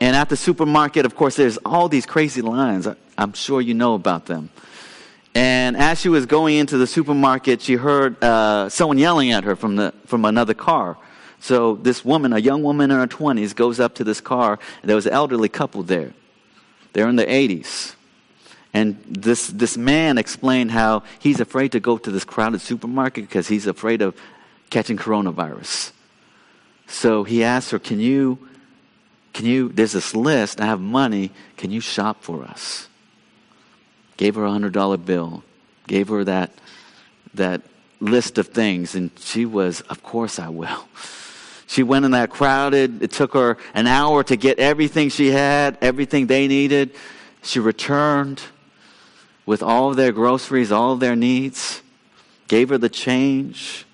And 0.00 0.16
at 0.16 0.28
the 0.28 0.36
supermarket, 0.36 1.06
of 1.06 1.14
course, 1.14 1.36
there's 1.36 1.58
all 1.58 1.88
these 1.88 2.06
crazy 2.06 2.42
lines. 2.42 2.88
I'm 3.16 3.34
sure 3.34 3.60
you 3.60 3.74
know 3.74 3.94
about 3.94 4.26
them. 4.26 4.50
And 5.34 5.76
as 5.76 6.00
she 6.00 6.08
was 6.08 6.26
going 6.26 6.56
into 6.56 6.76
the 6.76 6.86
supermarket, 6.86 7.62
she 7.62 7.74
heard 7.74 8.22
uh, 8.22 8.68
someone 8.68 8.98
yelling 8.98 9.30
at 9.30 9.44
her 9.44 9.56
from, 9.56 9.76
the, 9.76 9.94
from 10.06 10.24
another 10.24 10.54
car. 10.54 10.98
So 11.40 11.76
this 11.76 12.04
woman, 12.04 12.32
a 12.32 12.38
young 12.38 12.62
woman 12.62 12.90
in 12.90 12.98
her 12.98 13.06
20s, 13.06 13.54
goes 13.54 13.80
up 13.80 13.94
to 13.96 14.04
this 14.04 14.20
car. 14.20 14.58
And 14.82 14.88
there 14.88 14.96
was 14.96 15.06
an 15.06 15.12
elderly 15.12 15.48
couple 15.48 15.82
there. 15.82 16.12
They're 16.92 17.08
in 17.08 17.16
the 17.16 17.26
80s. 17.26 17.94
And 18.74 19.02
this, 19.06 19.48
this 19.48 19.76
man 19.76 20.18
explained 20.18 20.70
how 20.70 21.02
he's 21.18 21.40
afraid 21.40 21.72
to 21.72 21.80
go 21.80 21.98
to 21.98 22.10
this 22.10 22.24
crowded 22.24 22.60
supermarket 22.60 23.24
because 23.24 23.48
he's 23.48 23.66
afraid 23.66 24.02
of 24.02 24.14
catching 24.70 24.96
coronavirus. 24.96 25.92
So 26.86 27.24
he 27.24 27.44
asked 27.44 27.70
her, 27.70 27.78
Can 27.78 28.00
you, 28.00 28.38
can 29.32 29.46
you, 29.46 29.68
there's 29.68 29.92
this 29.92 30.14
list, 30.14 30.60
I 30.60 30.66
have 30.66 30.80
money, 30.80 31.32
can 31.56 31.70
you 31.70 31.80
shop 31.80 32.22
for 32.22 32.44
us? 32.44 32.88
Gave 34.16 34.34
her 34.34 34.44
a 34.44 34.50
hundred 34.50 34.72
dollar 34.72 34.96
bill, 34.96 35.42
gave 35.86 36.08
her 36.08 36.24
that 36.24 36.52
that 37.34 37.62
list 38.00 38.36
of 38.38 38.48
things, 38.48 38.94
and 38.94 39.10
she 39.18 39.46
was, 39.46 39.80
of 39.82 40.02
course 40.02 40.38
I 40.38 40.48
will. 40.48 40.84
She 41.66 41.82
went 41.82 42.04
in 42.04 42.10
that 42.10 42.28
crowded, 42.28 43.02
it 43.02 43.12
took 43.12 43.32
her 43.32 43.56
an 43.72 43.86
hour 43.86 44.22
to 44.24 44.36
get 44.36 44.58
everything 44.58 45.08
she 45.08 45.28
had, 45.28 45.78
everything 45.80 46.26
they 46.26 46.46
needed. 46.46 46.94
She 47.42 47.60
returned 47.60 48.42
with 49.46 49.62
all 49.62 49.90
of 49.90 49.96
their 49.96 50.12
groceries, 50.12 50.70
all 50.70 50.96
their 50.96 51.16
needs, 51.16 51.80
gave 52.48 52.68
her 52.68 52.78
the 52.78 52.90
change, 52.90 53.86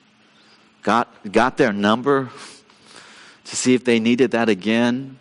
got, 0.82 1.08
got 1.30 1.56
their 1.56 1.72
number 1.72 2.30
to 3.44 3.56
see 3.56 3.74
if 3.74 3.84
they 3.84 4.00
needed 4.00 4.32
that 4.32 4.48
again. 4.48 5.16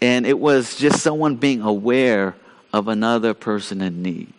And 0.00 0.26
it 0.26 0.38
was 0.38 0.76
just 0.76 1.02
someone 1.02 1.36
being 1.36 1.60
aware 1.60 2.34
of 2.72 2.88
another 2.88 3.34
person 3.34 3.80
in 3.80 4.02
need. 4.02 4.32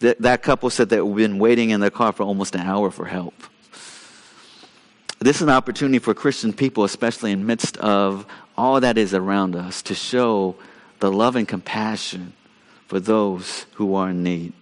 That, 0.00 0.42
couple 0.42 0.68
said 0.68 0.88
that 0.88 1.06
we've 1.06 1.28
been 1.28 1.38
waiting 1.38 1.70
in 1.70 1.80
their 1.80 1.90
car 1.90 2.12
for 2.12 2.24
almost 2.24 2.56
an 2.56 2.62
hour 2.62 2.90
for 2.90 3.06
help. 3.06 3.34
This 5.20 5.36
is 5.36 5.42
an 5.42 5.50
opportunity 5.50 6.00
for 6.00 6.12
Christian 6.12 6.52
people, 6.52 6.82
especially 6.82 7.30
in 7.30 7.46
midst 7.46 7.76
of 7.76 8.26
all 8.56 8.80
that 8.80 8.98
is 8.98 9.14
around 9.14 9.54
us, 9.54 9.80
to 9.82 9.94
show 9.94 10.56
the 10.98 11.12
love 11.12 11.36
and 11.36 11.46
compassion 11.46 12.32
for 12.88 12.98
those 12.98 13.66
who 13.74 13.94
are 13.94 14.10
in 14.10 14.24
need. 14.24 14.52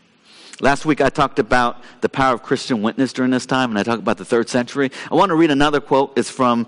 Last 0.60 0.84
week 0.84 1.00
I 1.00 1.08
talked 1.08 1.38
about 1.38 1.82
the 2.02 2.10
power 2.10 2.34
of 2.34 2.42
Christian 2.42 2.82
witness 2.82 3.14
during 3.14 3.30
this 3.30 3.46
time, 3.46 3.70
and 3.70 3.78
I 3.78 3.82
talked 3.82 4.02
about 4.02 4.18
the 4.18 4.26
third 4.26 4.50
century. 4.50 4.90
I 5.10 5.14
want 5.14 5.30
to 5.30 5.34
read 5.34 5.50
another 5.50 5.80
quote. 5.80 6.18
It's 6.18 6.28
from 6.28 6.66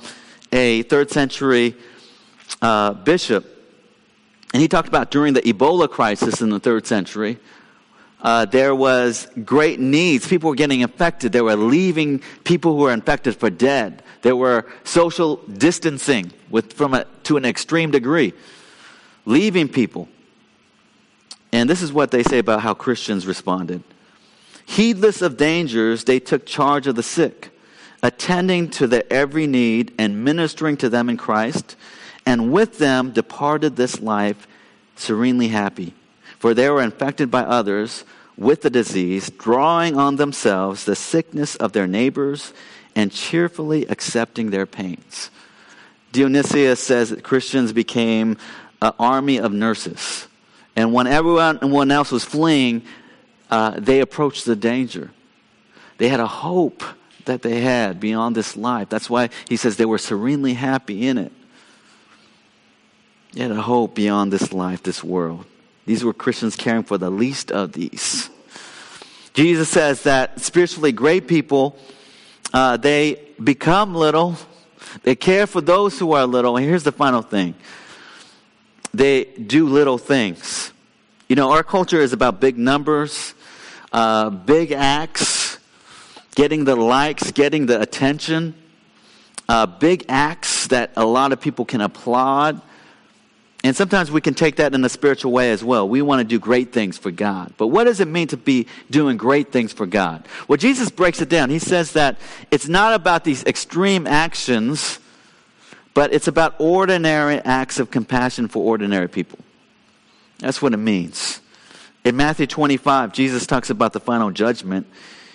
a 0.50 0.82
third 0.84 1.10
century 1.10 1.76
uh, 2.62 2.94
bishop 2.94 3.51
and 4.52 4.60
he 4.60 4.68
talked 4.68 4.88
about 4.88 5.10
during 5.10 5.34
the 5.34 5.42
Ebola 5.42 5.88
crisis 5.88 6.40
in 6.40 6.50
the 6.50 6.60
third 6.60 6.86
century, 6.86 7.38
uh, 8.20 8.44
there 8.44 8.74
was 8.74 9.26
great 9.44 9.80
needs. 9.80 10.28
People 10.28 10.50
were 10.50 10.56
getting 10.56 10.80
infected. 10.80 11.32
They 11.32 11.40
were 11.40 11.56
leaving 11.56 12.22
people 12.44 12.76
who 12.76 12.82
were 12.82 12.92
infected 12.92 13.34
for 13.34 13.50
dead. 13.50 14.02
There 14.22 14.36
were 14.36 14.66
social 14.84 15.36
distancing 15.36 16.32
with, 16.48 16.72
from 16.72 16.94
a, 16.94 17.06
to 17.24 17.36
an 17.36 17.44
extreme 17.44 17.90
degree, 17.90 18.32
leaving 19.24 19.68
people. 19.68 20.08
And 21.50 21.68
this 21.68 21.82
is 21.82 21.92
what 21.92 22.12
they 22.12 22.22
say 22.22 22.38
about 22.38 22.60
how 22.60 22.74
Christians 22.74 23.26
responded. 23.26 23.82
Heedless 24.66 25.20
of 25.22 25.36
dangers, 25.36 26.04
they 26.04 26.20
took 26.20 26.46
charge 26.46 26.86
of 26.86 26.94
the 26.94 27.02
sick, 27.02 27.50
attending 28.02 28.70
to 28.70 28.86
their 28.86 29.04
every 29.10 29.46
need 29.46 29.92
and 29.98 30.24
ministering 30.24 30.76
to 30.78 30.88
them 30.88 31.08
in 31.08 31.16
Christ 31.16 31.76
and 32.24 32.52
with 32.52 32.78
them 32.78 33.10
departed 33.10 33.76
this 33.76 34.00
life 34.00 34.46
serenely 34.96 35.48
happy. 35.48 35.94
For 36.38 36.54
they 36.54 36.68
were 36.70 36.82
infected 36.82 37.30
by 37.30 37.42
others 37.42 38.04
with 38.36 38.62
the 38.62 38.70
disease, 38.70 39.30
drawing 39.30 39.96
on 39.96 40.16
themselves 40.16 40.84
the 40.84 40.96
sickness 40.96 41.56
of 41.56 41.72
their 41.72 41.86
neighbors 41.86 42.52
and 42.94 43.12
cheerfully 43.12 43.86
accepting 43.86 44.50
their 44.50 44.66
pains. 44.66 45.30
Dionysius 46.12 46.80
says 46.80 47.10
that 47.10 47.24
Christians 47.24 47.72
became 47.72 48.36
an 48.80 48.92
army 48.98 49.38
of 49.38 49.52
nurses. 49.52 50.28
And 50.76 50.92
when 50.92 51.06
everyone 51.06 51.90
else 51.90 52.10
was 52.10 52.24
fleeing, 52.24 52.82
uh, 53.50 53.78
they 53.78 54.00
approached 54.00 54.44
the 54.44 54.56
danger. 54.56 55.10
They 55.98 56.08
had 56.08 56.20
a 56.20 56.26
hope 56.26 56.82
that 57.26 57.42
they 57.42 57.60
had 57.60 58.00
beyond 58.00 58.34
this 58.34 58.56
life. 58.56 58.88
That's 58.88 59.08
why 59.08 59.30
he 59.48 59.56
says 59.56 59.76
they 59.76 59.84
were 59.84 59.98
serenely 59.98 60.54
happy 60.54 61.06
in 61.06 61.18
it. 61.18 61.32
Yet 63.34 63.50
a 63.50 63.62
hope 63.62 63.94
beyond 63.94 64.32
this 64.32 64.52
life, 64.52 64.82
this 64.82 65.02
world. 65.02 65.46
These 65.86 66.04
were 66.04 66.12
Christians 66.12 66.54
caring 66.54 66.82
for 66.84 66.98
the 66.98 67.10
least 67.10 67.50
of 67.50 67.72
these. 67.72 68.30
Jesus 69.34 69.68
says 69.68 70.02
that 70.02 70.40
spiritually 70.40 70.92
great 70.92 71.26
people, 71.26 71.76
uh, 72.52 72.76
they 72.76 73.20
become 73.42 73.94
little. 73.94 74.36
They 75.02 75.14
care 75.16 75.46
for 75.46 75.60
those 75.60 75.98
who 75.98 76.12
are 76.12 76.26
little. 76.26 76.56
And 76.56 76.66
here's 76.66 76.84
the 76.84 76.92
final 76.92 77.22
thing 77.22 77.54
they 78.92 79.24
do 79.24 79.66
little 79.66 79.96
things. 79.96 80.72
You 81.28 81.36
know, 81.36 81.52
our 81.52 81.62
culture 81.62 82.00
is 82.00 82.12
about 82.12 82.40
big 82.40 82.58
numbers, 82.58 83.32
uh, 83.90 84.28
big 84.28 84.72
acts, 84.72 85.58
getting 86.34 86.64
the 86.64 86.76
likes, 86.76 87.30
getting 87.32 87.64
the 87.64 87.80
attention, 87.80 88.54
uh, 89.48 89.64
big 89.64 90.04
acts 90.10 90.66
that 90.66 90.92
a 90.96 91.06
lot 91.06 91.32
of 91.32 91.40
people 91.40 91.64
can 91.64 91.80
applaud. 91.80 92.60
And 93.64 93.76
sometimes 93.76 94.10
we 94.10 94.20
can 94.20 94.34
take 94.34 94.56
that 94.56 94.74
in 94.74 94.84
a 94.84 94.88
spiritual 94.88 95.30
way 95.30 95.52
as 95.52 95.62
well. 95.62 95.88
We 95.88 96.02
want 96.02 96.18
to 96.18 96.24
do 96.24 96.40
great 96.40 96.72
things 96.72 96.98
for 96.98 97.12
God. 97.12 97.54
But 97.56 97.68
what 97.68 97.84
does 97.84 98.00
it 98.00 98.08
mean 98.08 98.26
to 98.28 98.36
be 98.36 98.66
doing 98.90 99.16
great 99.16 99.52
things 99.52 99.72
for 99.72 99.86
God? 99.86 100.26
Well, 100.48 100.56
Jesus 100.56 100.90
breaks 100.90 101.20
it 101.20 101.28
down. 101.28 101.48
He 101.48 101.60
says 101.60 101.92
that 101.92 102.18
it's 102.50 102.66
not 102.66 102.92
about 102.94 103.22
these 103.22 103.44
extreme 103.44 104.08
actions, 104.08 104.98
but 105.94 106.12
it's 106.12 106.26
about 106.26 106.56
ordinary 106.58 107.38
acts 107.38 107.78
of 107.78 107.92
compassion 107.92 108.48
for 108.48 108.64
ordinary 108.64 109.08
people. 109.08 109.38
That's 110.38 110.60
what 110.60 110.74
it 110.74 110.78
means. 110.78 111.40
In 112.04 112.16
Matthew 112.16 112.48
25, 112.48 113.12
Jesus 113.12 113.46
talks 113.46 113.70
about 113.70 113.92
the 113.92 114.00
final 114.00 114.32
judgment. 114.32 114.88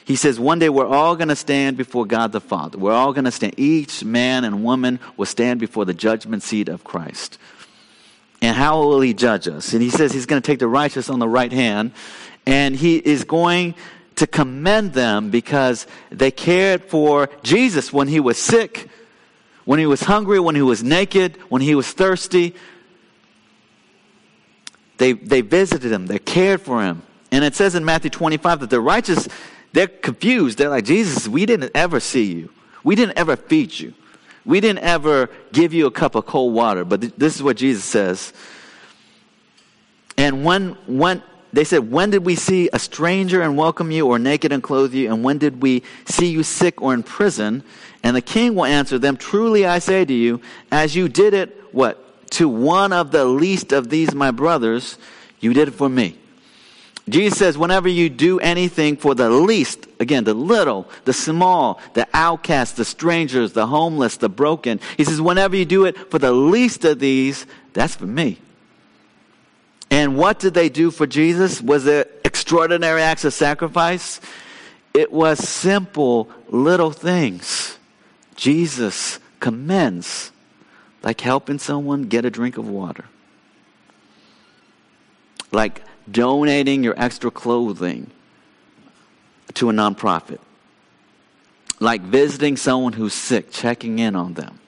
He 0.03 0.17
says, 0.17 0.37
One 0.37 0.59
day 0.59 0.67
we're 0.67 0.85
all 0.85 1.15
going 1.15 1.29
to 1.29 1.35
stand 1.35 1.77
before 1.77 2.05
God 2.05 2.33
the 2.33 2.41
Father. 2.41 2.77
We're 2.77 2.91
all 2.91 3.13
going 3.13 3.23
to 3.23 3.31
stand. 3.31 3.53
Each 3.57 4.03
man 4.03 4.43
and 4.43 4.65
woman 4.65 4.99
will 5.15 5.25
stand 5.25 5.61
before 5.61 5.85
the 5.85 5.93
judgment 5.93 6.43
seat 6.43 6.67
of 6.67 6.83
Christ. 6.83 7.37
And 8.41 8.55
how 8.55 8.79
will 8.79 9.01
he 9.01 9.13
judge 9.13 9.47
us? 9.47 9.73
And 9.73 9.81
he 9.81 9.89
says 9.89 10.11
he's 10.11 10.25
going 10.25 10.41
to 10.41 10.45
take 10.45 10.59
the 10.59 10.67
righteous 10.67 11.09
on 11.09 11.19
the 11.19 11.27
right 11.27 11.51
hand, 11.51 11.91
and 12.45 12.75
he 12.75 12.97
is 12.97 13.23
going 13.23 13.75
to 14.15 14.27
commend 14.27 14.93
them 14.93 15.29
because 15.29 15.87
they 16.11 16.31
cared 16.31 16.83
for 16.83 17.29
Jesus 17.43 17.93
when 17.93 18.07
he 18.07 18.19
was 18.19 18.37
sick, 18.37 18.89
when 19.65 19.79
he 19.79 19.85
was 19.85 20.01
hungry, 20.01 20.39
when 20.39 20.55
he 20.55 20.61
was 20.61 20.83
naked, 20.83 21.37
when 21.49 21.61
he 21.61 21.75
was 21.75 21.91
thirsty. 21.91 22.55
They, 24.97 25.13
they 25.13 25.41
visited 25.41 25.91
him, 25.91 26.07
they 26.07 26.19
cared 26.19 26.61
for 26.61 26.81
him. 26.81 27.03
And 27.31 27.43
it 27.43 27.55
says 27.55 27.75
in 27.75 27.85
Matthew 27.85 28.09
25 28.09 28.61
that 28.61 28.69
the 28.69 28.81
righteous, 28.81 29.27
they're 29.73 29.87
confused. 29.87 30.57
They're 30.57 30.69
like, 30.69 30.85
Jesus, 30.85 31.27
we 31.27 31.45
didn't 31.45 31.71
ever 31.75 31.99
see 31.99 32.23
you. 32.23 32.51
We 32.83 32.95
didn't 32.95 33.17
ever 33.17 33.35
feed 33.35 33.77
you. 33.77 33.93
We 34.47 34.61
didn't 34.61 34.79
ever 34.79 35.29
give 35.51 35.73
you 35.73 35.85
a 35.87 35.91
cup 35.91 36.15
of 36.15 36.25
cold 36.25 36.53
water. 36.53 36.85
But 36.85 37.01
th- 37.01 37.13
this 37.17 37.35
is 37.35 37.43
what 37.43 37.57
Jesus 37.57 37.83
says. 37.83 38.33
And 40.17 40.45
when, 40.45 40.69
when, 40.87 41.21
they 41.51 41.65
said, 41.65 41.91
When 41.91 42.11
did 42.11 42.25
we 42.25 42.35
see 42.35 42.69
a 42.71 42.79
stranger 42.79 43.41
and 43.41 43.57
welcome 43.57 43.91
you, 43.91 44.07
or 44.07 44.17
naked 44.17 44.53
and 44.53 44.63
clothe 44.63 44.93
you? 44.93 45.13
And 45.13 45.21
when 45.21 45.37
did 45.37 45.61
we 45.61 45.83
see 46.05 46.27
you 46.27 46.43
sick 46.43 46.81
or 46.81 46.93
in 46.93 47.03
prison? 47.03 47.61
And 48.03 48.15
the 48.15 48.21
king 48.21 48.55
will 48.55 48.65
answer 48.65 48.97
them, 48.97 49.17
Truly 49.17 49.65
I 49.65 49.79
say 49.79 50.05
to 50.05 50.13
you, 50.13 50.41
as 50.71 50.95
you 50.95 51.09
did 51.09 51.33
it, 51.33 51.61
what? 51.73 52.29
To 52.31 52.47
one 52.47 52.93
of 52.93 53.11
the 53.11 53.25
least 53.25 53.73
of 53.73 53.89
these 53.89 54.15
my 54.15 54.31
brothers, 54.31 54.97
you 55.41 55.53
did 55.53 55.67
it 55.67 55.73
for 55.73 55.89
me. 55.89 56.17
Jesus 57.09 57.39
says, 57.39 57.57
whenever 57.57 57.87
you 57.87 58.09
do 58.09 58.39
anything 58.39 58.97
for 58.97 59.15
the 59.15 59.29
least, 59.29 59.87
again, 59.99 60.25
the 60.25 60.33
little, 60.33 60.89
the 61.05 61.13
small, 61.13 61.79
the 61.93 62.05
outcast, 62.13 62.75
the 62.75 62.83
strangers, 62.83 63.53
the 63.53 63.67
homeless, 63.67 64.17
the 64.17 64.27
broken, 64.27 64.81
he 64.97 65.05
says, 65.05 65.21
whenever 65.21 65.55
you 65.55 65.63
do 65.63 65.85
it 65.85 66.11
for 66.11 66.19
the 66.19 66.33
least 66.33 66.83
of 66.83 66.99
these, 66.99 67.45
that's 67.71 67.95
for 67.95 68.05
me. 68.05 68.39
And 69.89 70.17
what 70.17 70.39
did 70.39 70.53
they 70.53 70.67
do 70.67 70.91
for 70.91 71.07
Jesus? 71.07 71.61
Was 71.61 71.87
it 71.87 72.21
extraordinary 72.25 73.01
acts 73.01 73.23
of 73.23 73.33
sacrifice? 73.33 74.19
It 74.93 75.13
was 75.13 75.39
simple 75.39 76.29
little 76.49 76.91
things. 76.91 77.77
Jesus 78.35 79.19
commends, 79.39 80.31
like 81.03 81.21
helping 81.21 81.59
someone 81.59 82.03
get 82.03 82.25
a 82.25 82.29
drink 82.29 82.57
of 82.57 82.67
water, 82.67 83.05
like 85.53 85.81
donating 86.09 86.83
your 86.83 86.95
extra 86.97 87.31
clothing 87.31 88.09
to 89.55 89.69
a 89.69 89.73
nonprofit, 89.73 90.39
like 91.79 92.01
visiting 92.01 92.57
someone 92.57 92.93
who's 92.93 93.13
sick, 93.13 93.51
checking 93.51 93.99
in 93.99 94.15
on 94.15 94.33
them. 94.33 94.59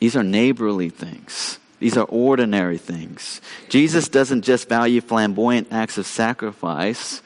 These 0.00 0.16
are 0.16 0.22
neighborly 0.22 0.90
things. 0.90 1.58
These 1.78 1.96
are 1.96 2.04
ordinary 2.04 2.78
things. 2.78 3.40
Jesus 3.68 4.08
doesn't 4.08 4.42
just 4.42 4.68
value 4.68 5.00
flamboyant 5.00 5.68
acts 5.70 5.98
of 5.98 6.06
sacrifice, 6.06 7.22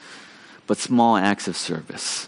but 0.67 0.77
small 0.77 1.15
acts 1.15 1.47
of 1.47 1.55
service. 1.55 2.27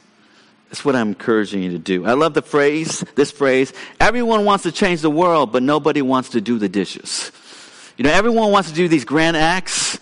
That's 0.70 0.84
what 0.84 0.96
I'm 0.96 1.10
encouraging 1.10 1.62
you 1.62 1.72
to 1.72 1.78
do. 1.78 2.06
I 2.06 2.14
love 2.14 2.34
the 2.34 2.42
phrase, 2.42 3.02
this 3.16 3.32
phrase, 3.32 3.74
everyone 4.00 4.44
wants 4.44 4.64
to 4.64 4.72
change 4.72 5.02
the 5.02 5.10
world, 5.10 5.52
but 5.52 5.62
nobody 5.62 6.02
wants 6.02 6.30
to 6.30 6.42
do 6.42 6.58
the 6.58 6.70
dishes. 6.70 7.32
You 7.98 8.06
know, 8.06 8.12
everyone 8.12 8.52
wants 8.52 8.70
to 8.70 8.76
do 8.76 8.88
these 8.88 9.06
grand 9.06 9.38
acts, 9.38 10.00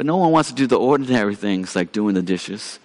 but 0.00 0.06
no 0.06 0.16
one 0.16 0.32
wants 0.32 0.48
to 0.48 0.54
do 0.54 0.66
the 0.66 0.78
ordinary 0.78 1.34
things 1.34 1.76
like 1.76 1.92
doing 1.92 2.14
the 2.14 2.22
dishes. 2.22 2.78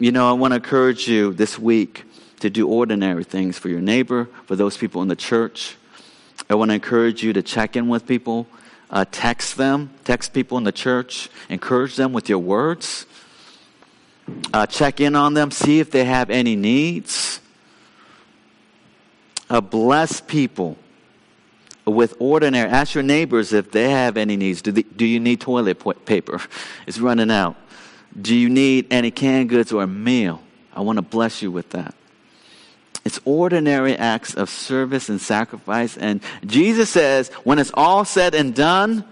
You 0.00 0.10
know, 0.10 0.28
I 0.28 0.32
want 0.32 0.50
to 0.50 0.56
encourage 0.56 1.06
you 1.06 1.32
this 1.32 1.60
week 1.60 2.02
to 2.40 2.50
do 2.50 2.66
ordinary 2.66 3.22
things 3.22 3.56
for 3.56 3.68
your 3.68 3.80
neighbor, 3.80 4.28
for 4.46 4.56
those 4.56 4.76
people 4.76 5.00
in 5.00 5.06
the 5.06 5.14
church. 5.14 5.76
I 6.50 6.56
want 6.56 6.72
to 6.72 6.74
encourage 6.74 7.22
you 7.22 7.32
to 7.34 7.40
check 7.40 7.76
in 7.76 7.86
with 7.86 8.04
people, 8.04 8.48
uh, 8.90 9.04
text 9.12 9.56
them, 9.56 9.90
text 10.02 10.32
people 10.32 10.58
in 10.58 10.64
the 10.64 10.72
church, 10.72 11.30
encourage 11.48 11.94
them 11.94 12.12
with 12.12 12.28
your 12.28 12.40
words. 12.40 13.06
Uh, 14.52 14.66
check 14.66 15.00
in 15.00 15.14
on 15.14 15.34
them, 15.34 15.52
see 15.52 15.78
if 15.78 15.92
they 15.92 16.04
have 16.04 16.30
any 16.30 16.56
needs. 16.56 17.38
Uh, 19.48 19.60
bless 19.60 20.20
people 20.20 20.78
with 21.84 22.14
ordinary. 22.18 22.68
Ask 22.68 22.94
your 22.94 23.02
neighbors 23.02 23.52
if 23.52 23.70
they 23.70 23.90
have 23.90 24.16
any 24.16 24.36
needs. 24.36 24.62
Do, 24.62 24.72
they, 24.72 24.82
do 24.82 25.04
you 25.04 25.20
need 25.20 25.40
toilet 25.40 25.82
paper? 26.04 26.40
It's 26.86 26.98
running 26.98 27.30
out. 27.30 27.56
Do 28.20 28.34
you 28.34 28.48
need 28.48 28.86
any 28.92 29.10
canned 29.10 29.48
goods 29.48 29.72
or 29.72 29.82
a 29.82 29.86
meal? 29.86 30.40
I 30.72 30.80
want 30.80 30.98
to 30.98 31.02
bless 31.02 31.42
you 31.42 31.50
with 31.50 31.70
that. 31.70 31.94
It's 33.04 33.20
ordinary 33.24 33.96
acts 33.96 34.34
of 34.34 34.48
service 34.48 35.08
and 35.08 35.20
sacrifice. 35.20 35.96
And 35.96 36.22
Jesus 36.46 36.90
says, 36.90 37.28
when 37.44 37.58
it's 37.58 37.70
all 37.74 38.04
said 38.04 38.34
and 38.34 38.54
done, 38.54 39.04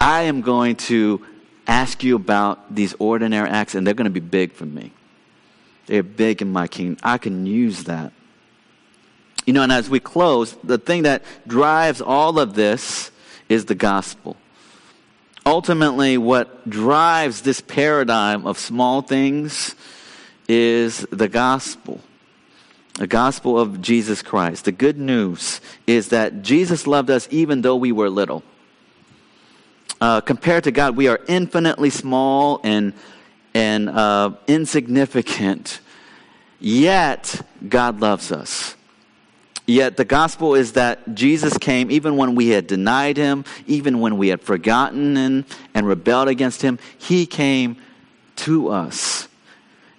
I 0.00 0.22
am 0.22 0.42
going 0.42 0.76
to 0.76 1.24
ask 1.66 2.02
you 2.02 2.16
about 2.16 2.74
these 2.74 2.94
ordinary 2.98 3.48
acts, 3.48 3.74
and 3.74 3.86
they're 3.86 3.94
going 3.94 4.04
to 4.04 4.10
be 4.10 4.20
big 4.20 4.52
for 4.52 4.66
me. 4.66 4.92
They're 5.86 6.02
big 6.02 6.42
in 6.42 6.52
my 6.52 6.68
kingdom. 6.68 6.98
I 7.02 7.18
can 7.18 7.46
use 7.46 7.84
that. 7.84 8.12
You 9.46 9.52
know, 9.52 9.62
and 9.62 9.72
as 9.72 9.90
we 9.90 10.00
close, 10.00 10.56
the 10.62 10.78
thing 10.78 11.02
that 11.02 11.24
drives 11.46 12.00
all 12.00 12.38
of 12.38 12.54
this 12.54 13.10
is 13.48 13.64
the 13.64 13.74
gospel. 13.74 14.36
Ultimately, 15.44 16.16
what 16.18 16.68
drives 16.70 17.42
this 17.42 17.60
paradigm 17.60 18.46
of 18.46 18.58
small 18.58 19.02
things 19.02 19.74
is 20.48 21.06
the 21.10 21.28
gospel. 21.28 22.00
The 22.94 23.06
gospel 23.06 23.58
of 23.58 23.80
Jesus 23.80 24.22
Christ. 24.22 24.66
The 24.66 24.72
good 24.72 24.98
news 24.98 25.60
is 25.86 26.08
that 26.08 26.42
Jesus 26.42 26.86
loved 26.86 27.10
us 27.10 27.26
even 27.30 27.62
though 27.62 27.76
we 27.76 27.90
were 27.90 28.10
little. 28.10 28.44
Uh, 30.00 30.20
compared 30.20 30.64
to 30.64 30.70
God, 30.70 30.96
we 30.96 31.08
are 31.08 31.20
infinitely 31.26 31.90
small 31.90 32.60
and, 32.62 32.92
and 33.54 33.88
uh, 33.88 34.32
insignificant, 34.46 35.80
yet 36.60 37.40
God 37.68 38.00
loves 38.00 38.30
us. 38.30 38.76
Yet 39.66 39.96
the 39.96 40.04
gospel 40.04 40.54
is 40.54 40.72
that 40.72 41.14
Jesus 41.14 41.56
came 41.56 41.90
even 41.90 42.16
when 42.16 42.34
we 42.34 42.48
had 42.48 42.66
denied 42.66 43.16
him, 43.16 43.44
even 43.66 44.00
when 44.00 44.18
we 44.18 44.28
had 44.28 44.40
forgotten 44.40 45.16
and, 45.16 45.44
rebelled 45.86 46.28
against 46.28 46.62
him. 46.62 46.78
He 46.98 47.26
came 47.26 47.76
to 48.36 48.68
us. 48.70 49.28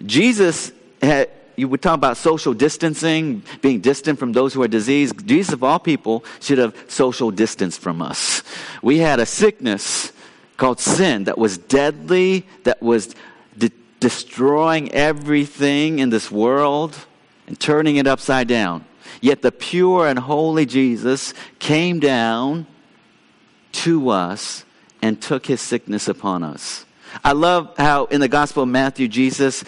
Jesus 0.05 0.71
had, 1.01 1.29
you 1.55 1.69
would 1.69 1.81
talk 1.81 1.95
about 1.95 2.17
social 2.17 2.53
distancing, 2.53 3.41
being 3.61 3.79
distant 3.79 4.19
from 4.19 4.33
those 4.33 4.53
who 4.53 4.61
are 4.63 4.67
diseased. 4.67 5.25
Jesus, 5.25 5.53
of 5.53 5.63
all 5.63 5.79
people, 5.79 6.25
should 6.41 6.57
have 6.57 6.75
social 6.89 7.31
distanced 7.31 7.79
from 7.79 8.01
us. 8.01 8.43
We 8.81 8.97
had 8.97 9.19
a 9.21 9.25
sickness 9.25 10.11
called 10.57 10.79
sin 10.79 11.23
that 11.25 11.37
was 11.37 11.57
deadly, 11.57 12.45
that 12.63 12.81
was 12.81 13.15
de- 13.57 13.71
destroying 14.01 14.91
everything 14.91 15.99
in 15.99 16.09
this 16.09 16.29
world 16.29 16.97
and 17.47 17.57
turning 17.57 17.95
it 17.95 18.07
upside 18.07 18.47
down. 18.49 18.85
Yet 19.21 19.41
the 19.41 19.51
pure 19.51 20.07
and 20.07 20.19
holy 20.19 20.65
Jesus 20.65 21.33
came 21.59 21.99
down 21.99 22.67
to 23.73 24.09
us 24.09 24.65
and 25.01 25.21
took 25.21 25.45
his 25.45 25.61
sickness 25.61 26.07
upon 26.07 26.43
us. 26.43 26.85
I 27.23 27.33
love 27.33 27.73
how 27.77 28.05
in 28.05 28.21
the 28.21 28.27
Gospel 28.27 28.63
of 28.63 28.69
Matthew, 28.69 29.07
Jesus 29.07 29.63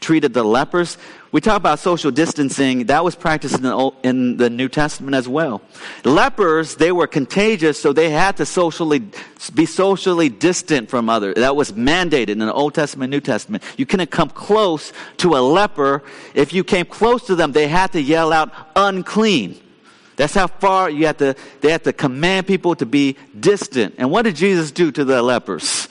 treated 0.00 0.32
the 0.32 0.42
lepers. 0.42 0.96
We 1.30 1.42
talk 1.42 1.58
about 1.58 1.78
social 1.78 2.10
distancing. 2.10 2.86
That 2.86 3.04
was 3.04 3.14
practiced 3.14 3.56
in 3.56 3.62
the, 3.62 3.72
Old, 3.72 3.96
in 4.02 4.38
the 4.38 4.48
New 4.48 4.68
Testament 4.68 5.14
as 5.14 5.28
well. 5.28 5.60
Lepers, 6.04 6.76
they 6.76 6.90
were 6.90 7.06
contagious, 7.06 7.78
so 7.78 7.92
they 7.92 8.08
had 8.08 8.38
to 8.38 8.46
socially 8.46 9.02
be 9.54 9.66
socially 9.66 10.30
distant 10.30 10.88
from 10.88 11.10
others. 11.10 11.34
That 11.34 11.54
was 11.54 11.72
mandated 11.72 12.30
in 12.30 12.38
the 12.38 12.52
Old 12.52 12.74
Testament, 12.74 13.08
and 13.08 13.10
New 13.10 13.20
Testament. 13.20 13.62
You 13.76 13.84
couldn't 13.84 14.10
come 14.10 14.30
close 14.30 14.92
to 15.18 15.36
a 15.36 15.40
leper. 15.40 16.02
If 16.34 16.54
you 16.54 16.64
came 16.64 16.86
close 16.86 17.26
to 17.26 17.34
them, 17.34 17.52
they 17.52 17.68
had 17.68 17.92
to 17.92 18.00
yell 18.00 18.32
out 18.32 18.50
unclean. 18.74 19.60
That's 20.16 20.34
how 20.34 20.46
far 20.46 20.88
you 20.88 21.06
had 21.06 21.18
to. 21.18 21.36
They 21.60 21.70
had 21.70 21.84
to 21.84 21.92
command 21.92 22.46
people 22.46 22.74
to 22.76 22.86
be 22.86 23.16
distant. 23.38 23.96
And 23.98 24.10
what 24.10 24.22
did 24.22 24.34
Jesus 24.34 24.70
do 24.72 24.90
to 24.92 25.04
the 25.04 25.22
lepers? 25.22 25.88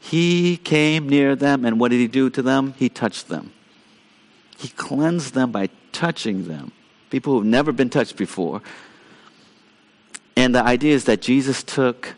He 0.00 0.58
came 0.58 1.08
near 1.08 1.34
them, 1.34 1.64
and 1.64 1.80
what 1.80 1.90
did 1.90 1.98
he 1.98 2.08
do 2.08 2.28
to 2.30 2.42
them? 2.42 2.74
He 2.76 2.88
touched 2.88 3.28
them. 3.28 3.52
He 4.58 4.68
cleansed 4.68 5.34
them 5.34 5.52
by 5.52 5.70
touching 5.92 6.48
them. 6.48 6.72
People 7.10 7.32
who've 7.34 7.46
never 7.46 7.72
been 7.72 7.88
touched 7.88 8.16
before. 8.16 8.60
And 10.36 10.54
the 10.54 10.62
idea 10.62 10.94
is 10.94 11.04
that 11.04 11.22
Jesus 11.22 11.62
took 11.62 12.14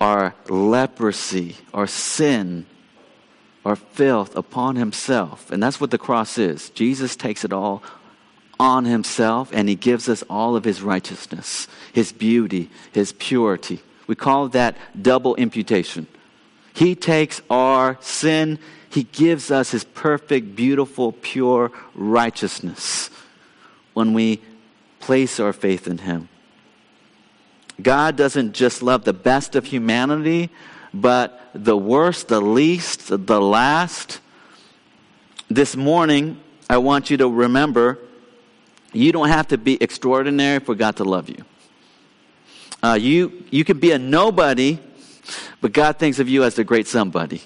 our 0.00 0.34
leprosy, 0.48 1.56
our 1.74 1.86
sin, 1.86 2.66
our 3.64 3.76
filth 3.76 4.34
upon 4.36 4.76
himself. 4.76 5.50
And 5.50 5.62
that's 5.62 5.80
what 5.80 5.90
the 5.90 5.98
cross 5.98 6.38
is. 6.38 6.70
Jesus 6.70 7.14
takes 7.14 7.44
it 7.44 7.52
all 7.52 7.82
on 8.58 8.84
himself 8.84 9.50
and 9.52 9.68
he 9.68 9.74
gives 9.74 10.08
us 10.08 10.22
all 10.30 10.56
of 10.56 10.64
his 10.64 10.82
righteousness, 10.82 11.66
his 11.92 12.12
beauty, 12.12 12.70
his 12.92 13.12
purity. 13.12 13.80
We 14.06 14.14
call 14.14 14.48
that 14.50 14.76
double 15.00 15.34
imputation. 15.34 16.06
He 16.74 16.94
takes 16.94 17.40
our 17.50 17.98
sin, 18.00 18.58
he 18.92 19.04
gives 19.04 19.50
us 19.50 19.70
his 19.70 19.84
perfect, 19.84 20.54
beautiful, 20.54 21.12
pure 21.12 21.72
righteousness 21.94 23.08
when 23.94 24.12
we 24.12 24.42
place 25.00 25.40
our 25.40 25.54
faith 25.54 25.86
in 25.86 25.98
him. 25.98 26.28
God 27.80 28.16
doesn't 28.16 28.52
just 28.52 28.82
love 28.82 29.04
the 29.04 29.14
best 29.14 29.56
of 29.56 29.64
humanity, 29.64 30.50
but 30.92 31.40
the 31.54 31.76
worst, 31.76 32.28
the 32.28 32.40
least, 32.42 33.08
the 33.08 33.40
last. 33.40 34.20
This 35.48 35.74
morning, 35.74 36.38
I 36.68 36.76
want 36.76 37.08
you 37.08 37.16
to 37.16 37.28
remember 37.30 37.98
you 38.92 39.10
don't 39.10 39.28
have 39.28 39.48
to 39.48 39.58
be 39.58 39.82
extraordinary 39.82 40.60
for 40.60 40.74
God 40.74 40.96
to 40.96 41.04
love 41.04 41.30
you. 41.30 41.44
Uh, 42.82 42.98
you, 43.00 43.44
you 43.50 43.64
can 43.64 43.78
be 43.80 43.92
a 43.92 43.98
nobody, 43.98 44.78
but 45.62 45.72
God 45.72 45.98
thinks 45.98 46.18
of 46.18 46.28
you 46.28 46.44
as 46.44 46.56
the 46.56 46.64
great 46.64 46.86
somebody. 46.86 47.40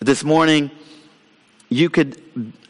This 0.00 0.22
morning, 0.22 0.70
you 1.70 1.88
could 1.88 2.22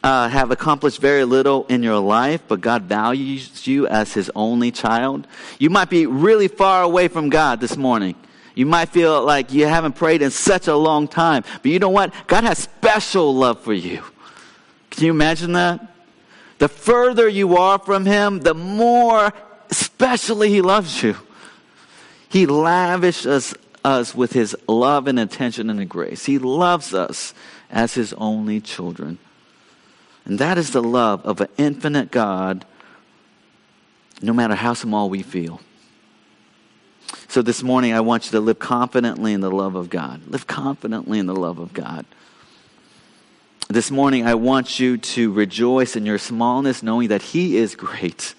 uh, 0.03 0.29
have 0.29 0.53
accomplished 0.53 1.01
very 1.01 1.25
little 1.25 1.67
in 1.69 1.83
your 1.83 1.99
life, 1.99 2.43
but 2.47 2.61
God 2.61 2.85
values 2.85 3.67
you 3.67 3.89
as 3.89 4.15
His 4.15 4.31
only 4.37 4.71
child. 4.71 5.27
You 5.59 5.69
might 5.69 5.91
be 5.91 6.07
really 6.07 6.47
far 6.47 6.83
away 6.83 7.09
from 7.09 7.29
God 7.29 7.61
this 7.61 7.77
morning. 7.77 8.15
You 8.55 8.65
might 8.65 8.91
feel 8.91 9.25
like 9.25 9.53
you 9.53 9.67
haven't 9.67 9.97
prayed 9.97 10.23
in 10.23 10.31
such 10.31 10.69
a 10.69 10.77
long 10.77 11.09
time, 11.09 11.43
but 11.63 11.71
you 11.71 11.81
know 11.81 11.91
what? 11.91 12.15
God 12.29 12.45
has 12.45 12.59
special 12.59 13.35
love 13.35 13.61
for 13.61 13.75
you. 13.75 14.03
Can 14.91 15.05
you 15.05 15.11
imagine 15.11 15.53
that? 15.55 15.85
The 16.59 16.69
further 16.69 17.29
you 17.29 17.57
are 17.57 17.81
from 17.81 18.07
Him, 18.07 18.39
the 18.39 18.55
more 18.55 19.33
especially 19.69 20.49
He 20.49 20.63
loves 20.63 21.03
you. 21.03 21.17
He 22.29 22.47
lavishes 22.47 23.55
with 24.15 24.33
His 24.33 24.57
love 24.69 25.07
and 25.07 25.19
attention 25.19 25.71
and 25.71 25.89
grace. 25.89 26.27
He 26.27 26.39
loves 26.39 26.93
us 26.93 27.35
as 27.71 27.95
His 27.95 28.13
only 28.15 28.61
children. 28.61 29.19
And 30.25 30.39
that 30.41 30.59
is 30.59 30.73
the 30.73 30.83
love 30.83 31.25
of 31.25 31.41
an 31.41 31.49
infinite 31.57 32.11
God, 32.11 32.65
no 34.21 34.33
matter 34.33 34.57
how 34.57 34.75
small 34.75 35.09
we 35.09 35.23
feel. 35.23 35.61
So 37.29 37.43
this 37.43 37.63
morning, 37.63 37.93
I 37.93 38.01
want 38.01 38.27
you 38.27 38.33
to 38.33 38.41
live 38.41 38.59
confidently 38.59 39.33
in 39.33 39.41
the 39.41 39.51
love 39.51 39.77
of 39.77 39.89
God. 39.89 40.27
Live 40.27 40.47
confidently 40.47 41.19
in 41.21 41.27
the 41.27 41.35
love 41.35 41.59
of 41.59 41.73
God. 41.73 42.05
This 43.69 43.91
morning, 43.91 44.27
I 44.27 44.35
want 44.35 44.81
you 44.81 44.97
to 44.97 45.33
rejoice 45.33 45.97
in 45.97 46.07
your 46.07 46.19
smallness, 46.19 46.83
knowing 46.83 47.09
that 47.09 47.23
He 47.23 47.57
is 47.57 47.77
great. 47.77 48.35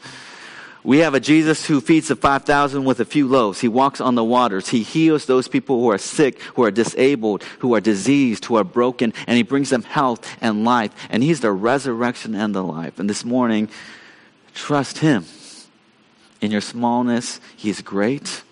We 0.87 0.99
have 0.99 1.15
a 1.15 1.19
Jesus 1.19 1.65
who 1.65 1.81
feeds 1.81 2.07
the 2.07 2.15
5,000 2.15 2.85
with 2.85 3.01
a 3.01 3.05
few 3.05 3.27
loaves. 3.27 3.59
He 3.59 3.67
walks 3.67 3.99
on 3.99 4.15
the 4.15 4.23
waters. 4.23 4.69
He 4.69 4.83
heals 4.83 5.25
those 5.25 5.49
people 5.49 5.81
who 5.81 5.91
are 5.91 5.97
sick, 5.97 6.41
who 6.55 6.63
are 6.63 6.71
disabled, 6.71 7.43
who 7.59 7.75
are 7.75 7.81
diseased, 7.81 8.45
who 8.45 8.55
are 8.55 8.63
broken, 8.63 9.13
and 9.27 9.35
He 9.35 9.43
brings 9.43 9.69
them 9.69 9.83
health 9.83 10.25
and 10.39 10.63
life. 10.63 10.93
And 11.09 11.21
He's 11.21 11.41
the 11.41 11.51
resurrection 11.51 12.35
and 12.35 12.55
the 12.55 12.63
life. 12.63 12.99
And 12.99 13.09
this 13.09 13.25
morning, 13.25 13.67
trust 14.53 14.99
Him. 14.99 15.25
In 16.39 16.51
your 16.51 16.61
smallness, 16.61 17.41
He's 17.57 17.81
great. 17.81 18.43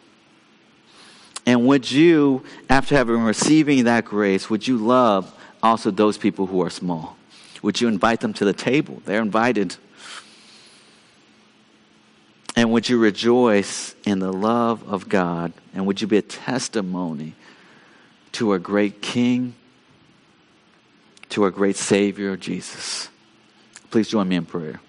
And 1.46 1.66
would 1.66 1.90
you, 1.90 2.44
after 2.70 2.96
having 2.96 3.22
receiving 3.22 3.86
that 3.86 4.04
grace, 4.04 4.50
would 4.50 4.68
you 4.68 4.76
love 4.78 5.34
also 5.64 5.90
those 5.90 6.18
people 6.18 6.48
who 6.48 6.62
are 6.64 6.70
small? 6.70 7.16
Would 7.62 7.80
you 7.80 7.88
invite 7.88 8.20
them 8.20 8.34
to 8.34 8.44
the 8.44 8.52
table? 8.52 9.02
They're 9.06 9.22
invited. 9.22 9.78
And 12.66 12.74
would 12.74 12.90
you 12.90 12.98
rejoice 12.98 13.94
in 14.08 14.18
the 14.18 14.34
love 14.34 14.90
of 14.90 15.08
God? 15.08 15.54
And 15.76 15.86
would 15.86 16.02
you 16.02 16.08
be 16.08 16.18
a 16.18 16.24
testimony 16.24 17.36
to 18.32 18.50
our 18.50 18.58
great 18.58 19.04
King, 19.04 19.54
to 21.30 21.44
our 21.44 21.52
great 21.52 21.76
Savior, 21.76 22.36
Jesus? 22.36 23.10
Please 23.92 24.10
join 24.10 24.28
me 24.28 24.36
in 24.36 24.48
prayer. 24.48 24.82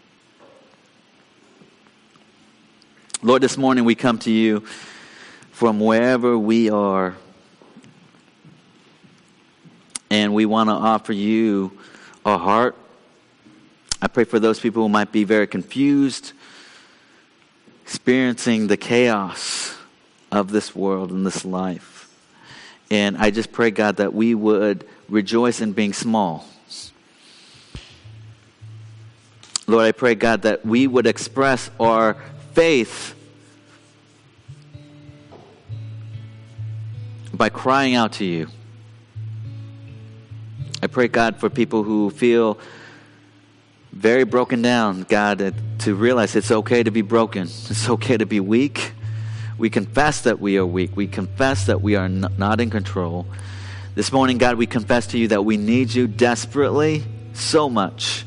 Lord, 3.23 3.43
this 3.43 3.59
morning 3.59 3.85
we 3.85 3.95
come 3.95 4.19
to 4.21 4.31
you 4.31 4.61
from 5.51 5.79
wherever 5.79 6.39
we 6.39 6.71
are 6.71 7.15
and 10.09 10.33
we 10.33 10.47
want 10.47 10.71
to 10.71 10.75
offer 10.75 11.13
you 11.13 11.77
our 12.25 12.39
heart. 12.39 12.75
I 14.01 14.09
pray 14.09 14.25
for 14.25 14.41
those 14.41 14.59
people 14.59 14.83
who 14.83 14.89
might 14.89 15.13
be 15.13 15.25
very 15.25 15.47
confused, 15.47 16.33
experiencing 17.87 18.67
the 18.67 18.77
chaos 18.77 19.77
of 20.33 20.51
this 20.51 20.75
world 20.75 21.13
and 21.13 21.25
this 21.25 21.45
life. 21.45 22.13
And 22.91 23.17
I 23.17 23.31
just 23.31 23.53
pray, 23.53 23.71
God, 23.71 23.99
that 23.99 24.13
we 24.13 24.35
would 24.35 24.85
rejoice 25.09 25.61
in 25.61 25.73
being 25.73 25.93
small. 25.93 26.45
Lord, 29.69 29.85
I 29.85 29.93
pray, 29.93 30.17
God, 30.17 30.43
that 30.43 30.67
we 30.67 30.89
would 30.89 31.07
express 31.07 31.71
our 31.79 32.17
faith 32.55 33.15
by 37.33 37.51
crying 37.51 37.95
out 37.95 38.15
to 38.15 38.25
you. 38.25 38.49
I 40.83 40.89
pray, 40.89 41.07
God, 41.07 41.37
for 41.37 41.49
people 41.49 41.85
who 41.85 42.11
feel 42.11 42.59
very 43.97 44.25
broken 44.25 44.61
down, 44.61 45.05
God, 45.09 45.55
to 45.79 45.95
realize 45.95 46.37
it's 46.37 46.51
okay 46.51 46.83
to 46.83 46.91
be 46.91 47.01
broken. 47.01 47.45
It's 47.45 47.89
okay 47.89 48.19
to 48.19 48.27
be 48.27 48.41
weak. 48.41 48.93
We 49.57 49.71
confess 49.71 50.21
that 50.23 50.39
we 50.39 50.59
are 50.59 50.67
weak. 50.67 50.95
We 50.95 51.07
confess 51.07 51.65
that 51.67 51.81
we 51.81 51.97
are 51.97 52.09
not 52.09 52.61
in 52.61 52.69
control. 52.69 53.27
This 53.95 54.13
morning, 54.13 54.37
God, 54.37 54.59
we 54.59 54.67
confess 54.67 55.07
to 55.09 55.19
you 55.19 55.29
that 55.29 55.47
we 55.47 55.57
need 55.57 55.95
you 55.95 56.07
desperately, 56.07 57.05
so 57.33 57.71
much. 57.71 58.27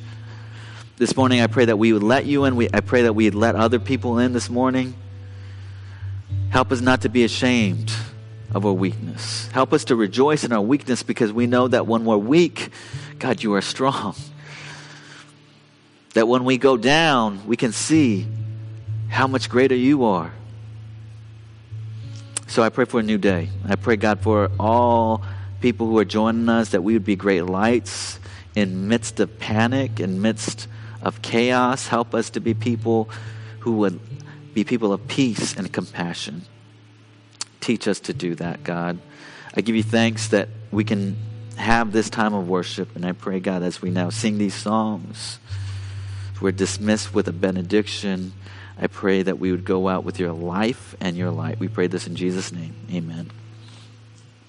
This 0.97 1.15
morning, 1.15 1.39
I 1.39 1.47
pray 1.47 1.65
that 1.65 1.77
we 1.77 1.93
would 1.93 2.03
let 2.03 2.25
you 2.25 2.45
in. 2.45 2.55
We, 2.55 2.67
I 2.73 2.79
pray 2.81 3.03
that 3.03 3.13
we 3.13 3.25
would 3.25 3.35
let 3.35 3.55
other 3.55 3.77
people 3.77 4.17
in 4.17 4.33
this 4.33 4.49
morning. 4.49 4.95
Help 6.49 6.71
us 6.71 6.81
not 6.81 7.01
to 7.01 7.09
be 7.09 7.23
ashamed 7.23 7.91
of 8.55 8.65
our 8.65 8.73
weakness. 8.73 9.47
Help 9.49 9.71
us 9.71 9.85
to 9.85 9.95
rejoice 9.95 10.43
in 10.43 10.51
our 10.51 10.61
weakness 10.61 11.03
because 11.03 11.31
we 11.31 11.45
know 11.45 11.67
that 11.67 11.85
when 11.85 12.05
we're 12.05 12.17
weak, 12.17 12.69
God, 13.19 13.43
you 13.43 13.53
are 13.53 13.61
strong. 13.61 14.15
That 16.13 16.27
when 16.27 16.43
we 16.43 16.57
go 16.57 16.77
down, 16.77 17.45
we 17.45 17.55
can 17.55 17.71
see 17.71 18.27
how 19.09 19.27
much 19.27 19.49
greater 19.49 19.75
you 19.75 20.05
are. 20.05 20.33
So 22.47 22.63
I 22.63 22.69
pray 22.69 22.85
for 22.85 22.99
a 22.99 23.03
new 23.03 23.17
day. 23.17 23.49
I 23.67 23.75
pray, 23.75 23.95
God, 23.95 24.21
for 24.21 24.49
all 24.59 25.23
people 25.61 25.87
who 25.87 25.97
are 25.99 26.05
joining 26.05 26.49
us 26.49 26.69
that 26.69 26.81
we 26.83 26.93
would 26.93 27.05
be 27.05 27.15
great 27.15 27.41
lights 27.41 28.19
in 28.55 28.87
midst 28.87 29.19
of 29.19 29.39
panic, 29.39 29.99
in 29.99 30.21
midst 30.21 30.67
of 31.01 31.21
chaos. 31.21 31.87
Help 31.87 32.15
us 32.15 32.31
to 32.31 32.39
be 32.39 32.53
people 32.53 33.09
who 33.59 33.73
would 33.73 33.99
be 34.53 34.63
people 34.63 34.91
of 34.91 35.07
peace 35.07 35.55
and 35.55 35.71
compassion. 35.71 36.43
Teach 37.61 37.87
us 37.87 37.99
to 38.01 38.13
do 38.13 38.35
that, 38.35 38.63
God. 38.63 38.97
I 39.55 39.61
give 39.61 39.75
you 39.75 39.83
thanks 39.83 40.29
that 40.29 40.49
we 40.71 40.83
can 40.83 41.17
have 41.57 41.91
this 41.91 42.09
time 42.09 42.33
of 42.33 42.47
worship. 42.47 42.95
And 42.95 43.05
I 43.05 43.11
pray, 43.11 43.39
God, 43.39 43.63
as 43.63 43.81
we 43.81 43.89
now 43.89 44.09
sing 44.09 44.37
these 44.37 44.55
songs, 44.55 45.39
we're 46.41 46.51
dismissed 46.51 47.13
with 47.13 47.27
a 47.27 47.33
benediction. 47.33 48.33
I 48.79 48.87
pray 48.87 49.23
that 49.23 49.39
we 49.39 49.51
would 49.51 49.65
go 49.65 49.87
out 49.87 50.03
with 50.03 50.19
your 50.19 50.31
life 50.31 50.95
and 50.99 51.17
your 51.17 51.31
light. 51.31 51.59
We 51.59 51.67
pray 51.67 51.87
this 51.87 52.07
in 52.07 52.15
Jesus' 52.15 52.51
name. 52.51 52.73
Amen. 52.93 53.31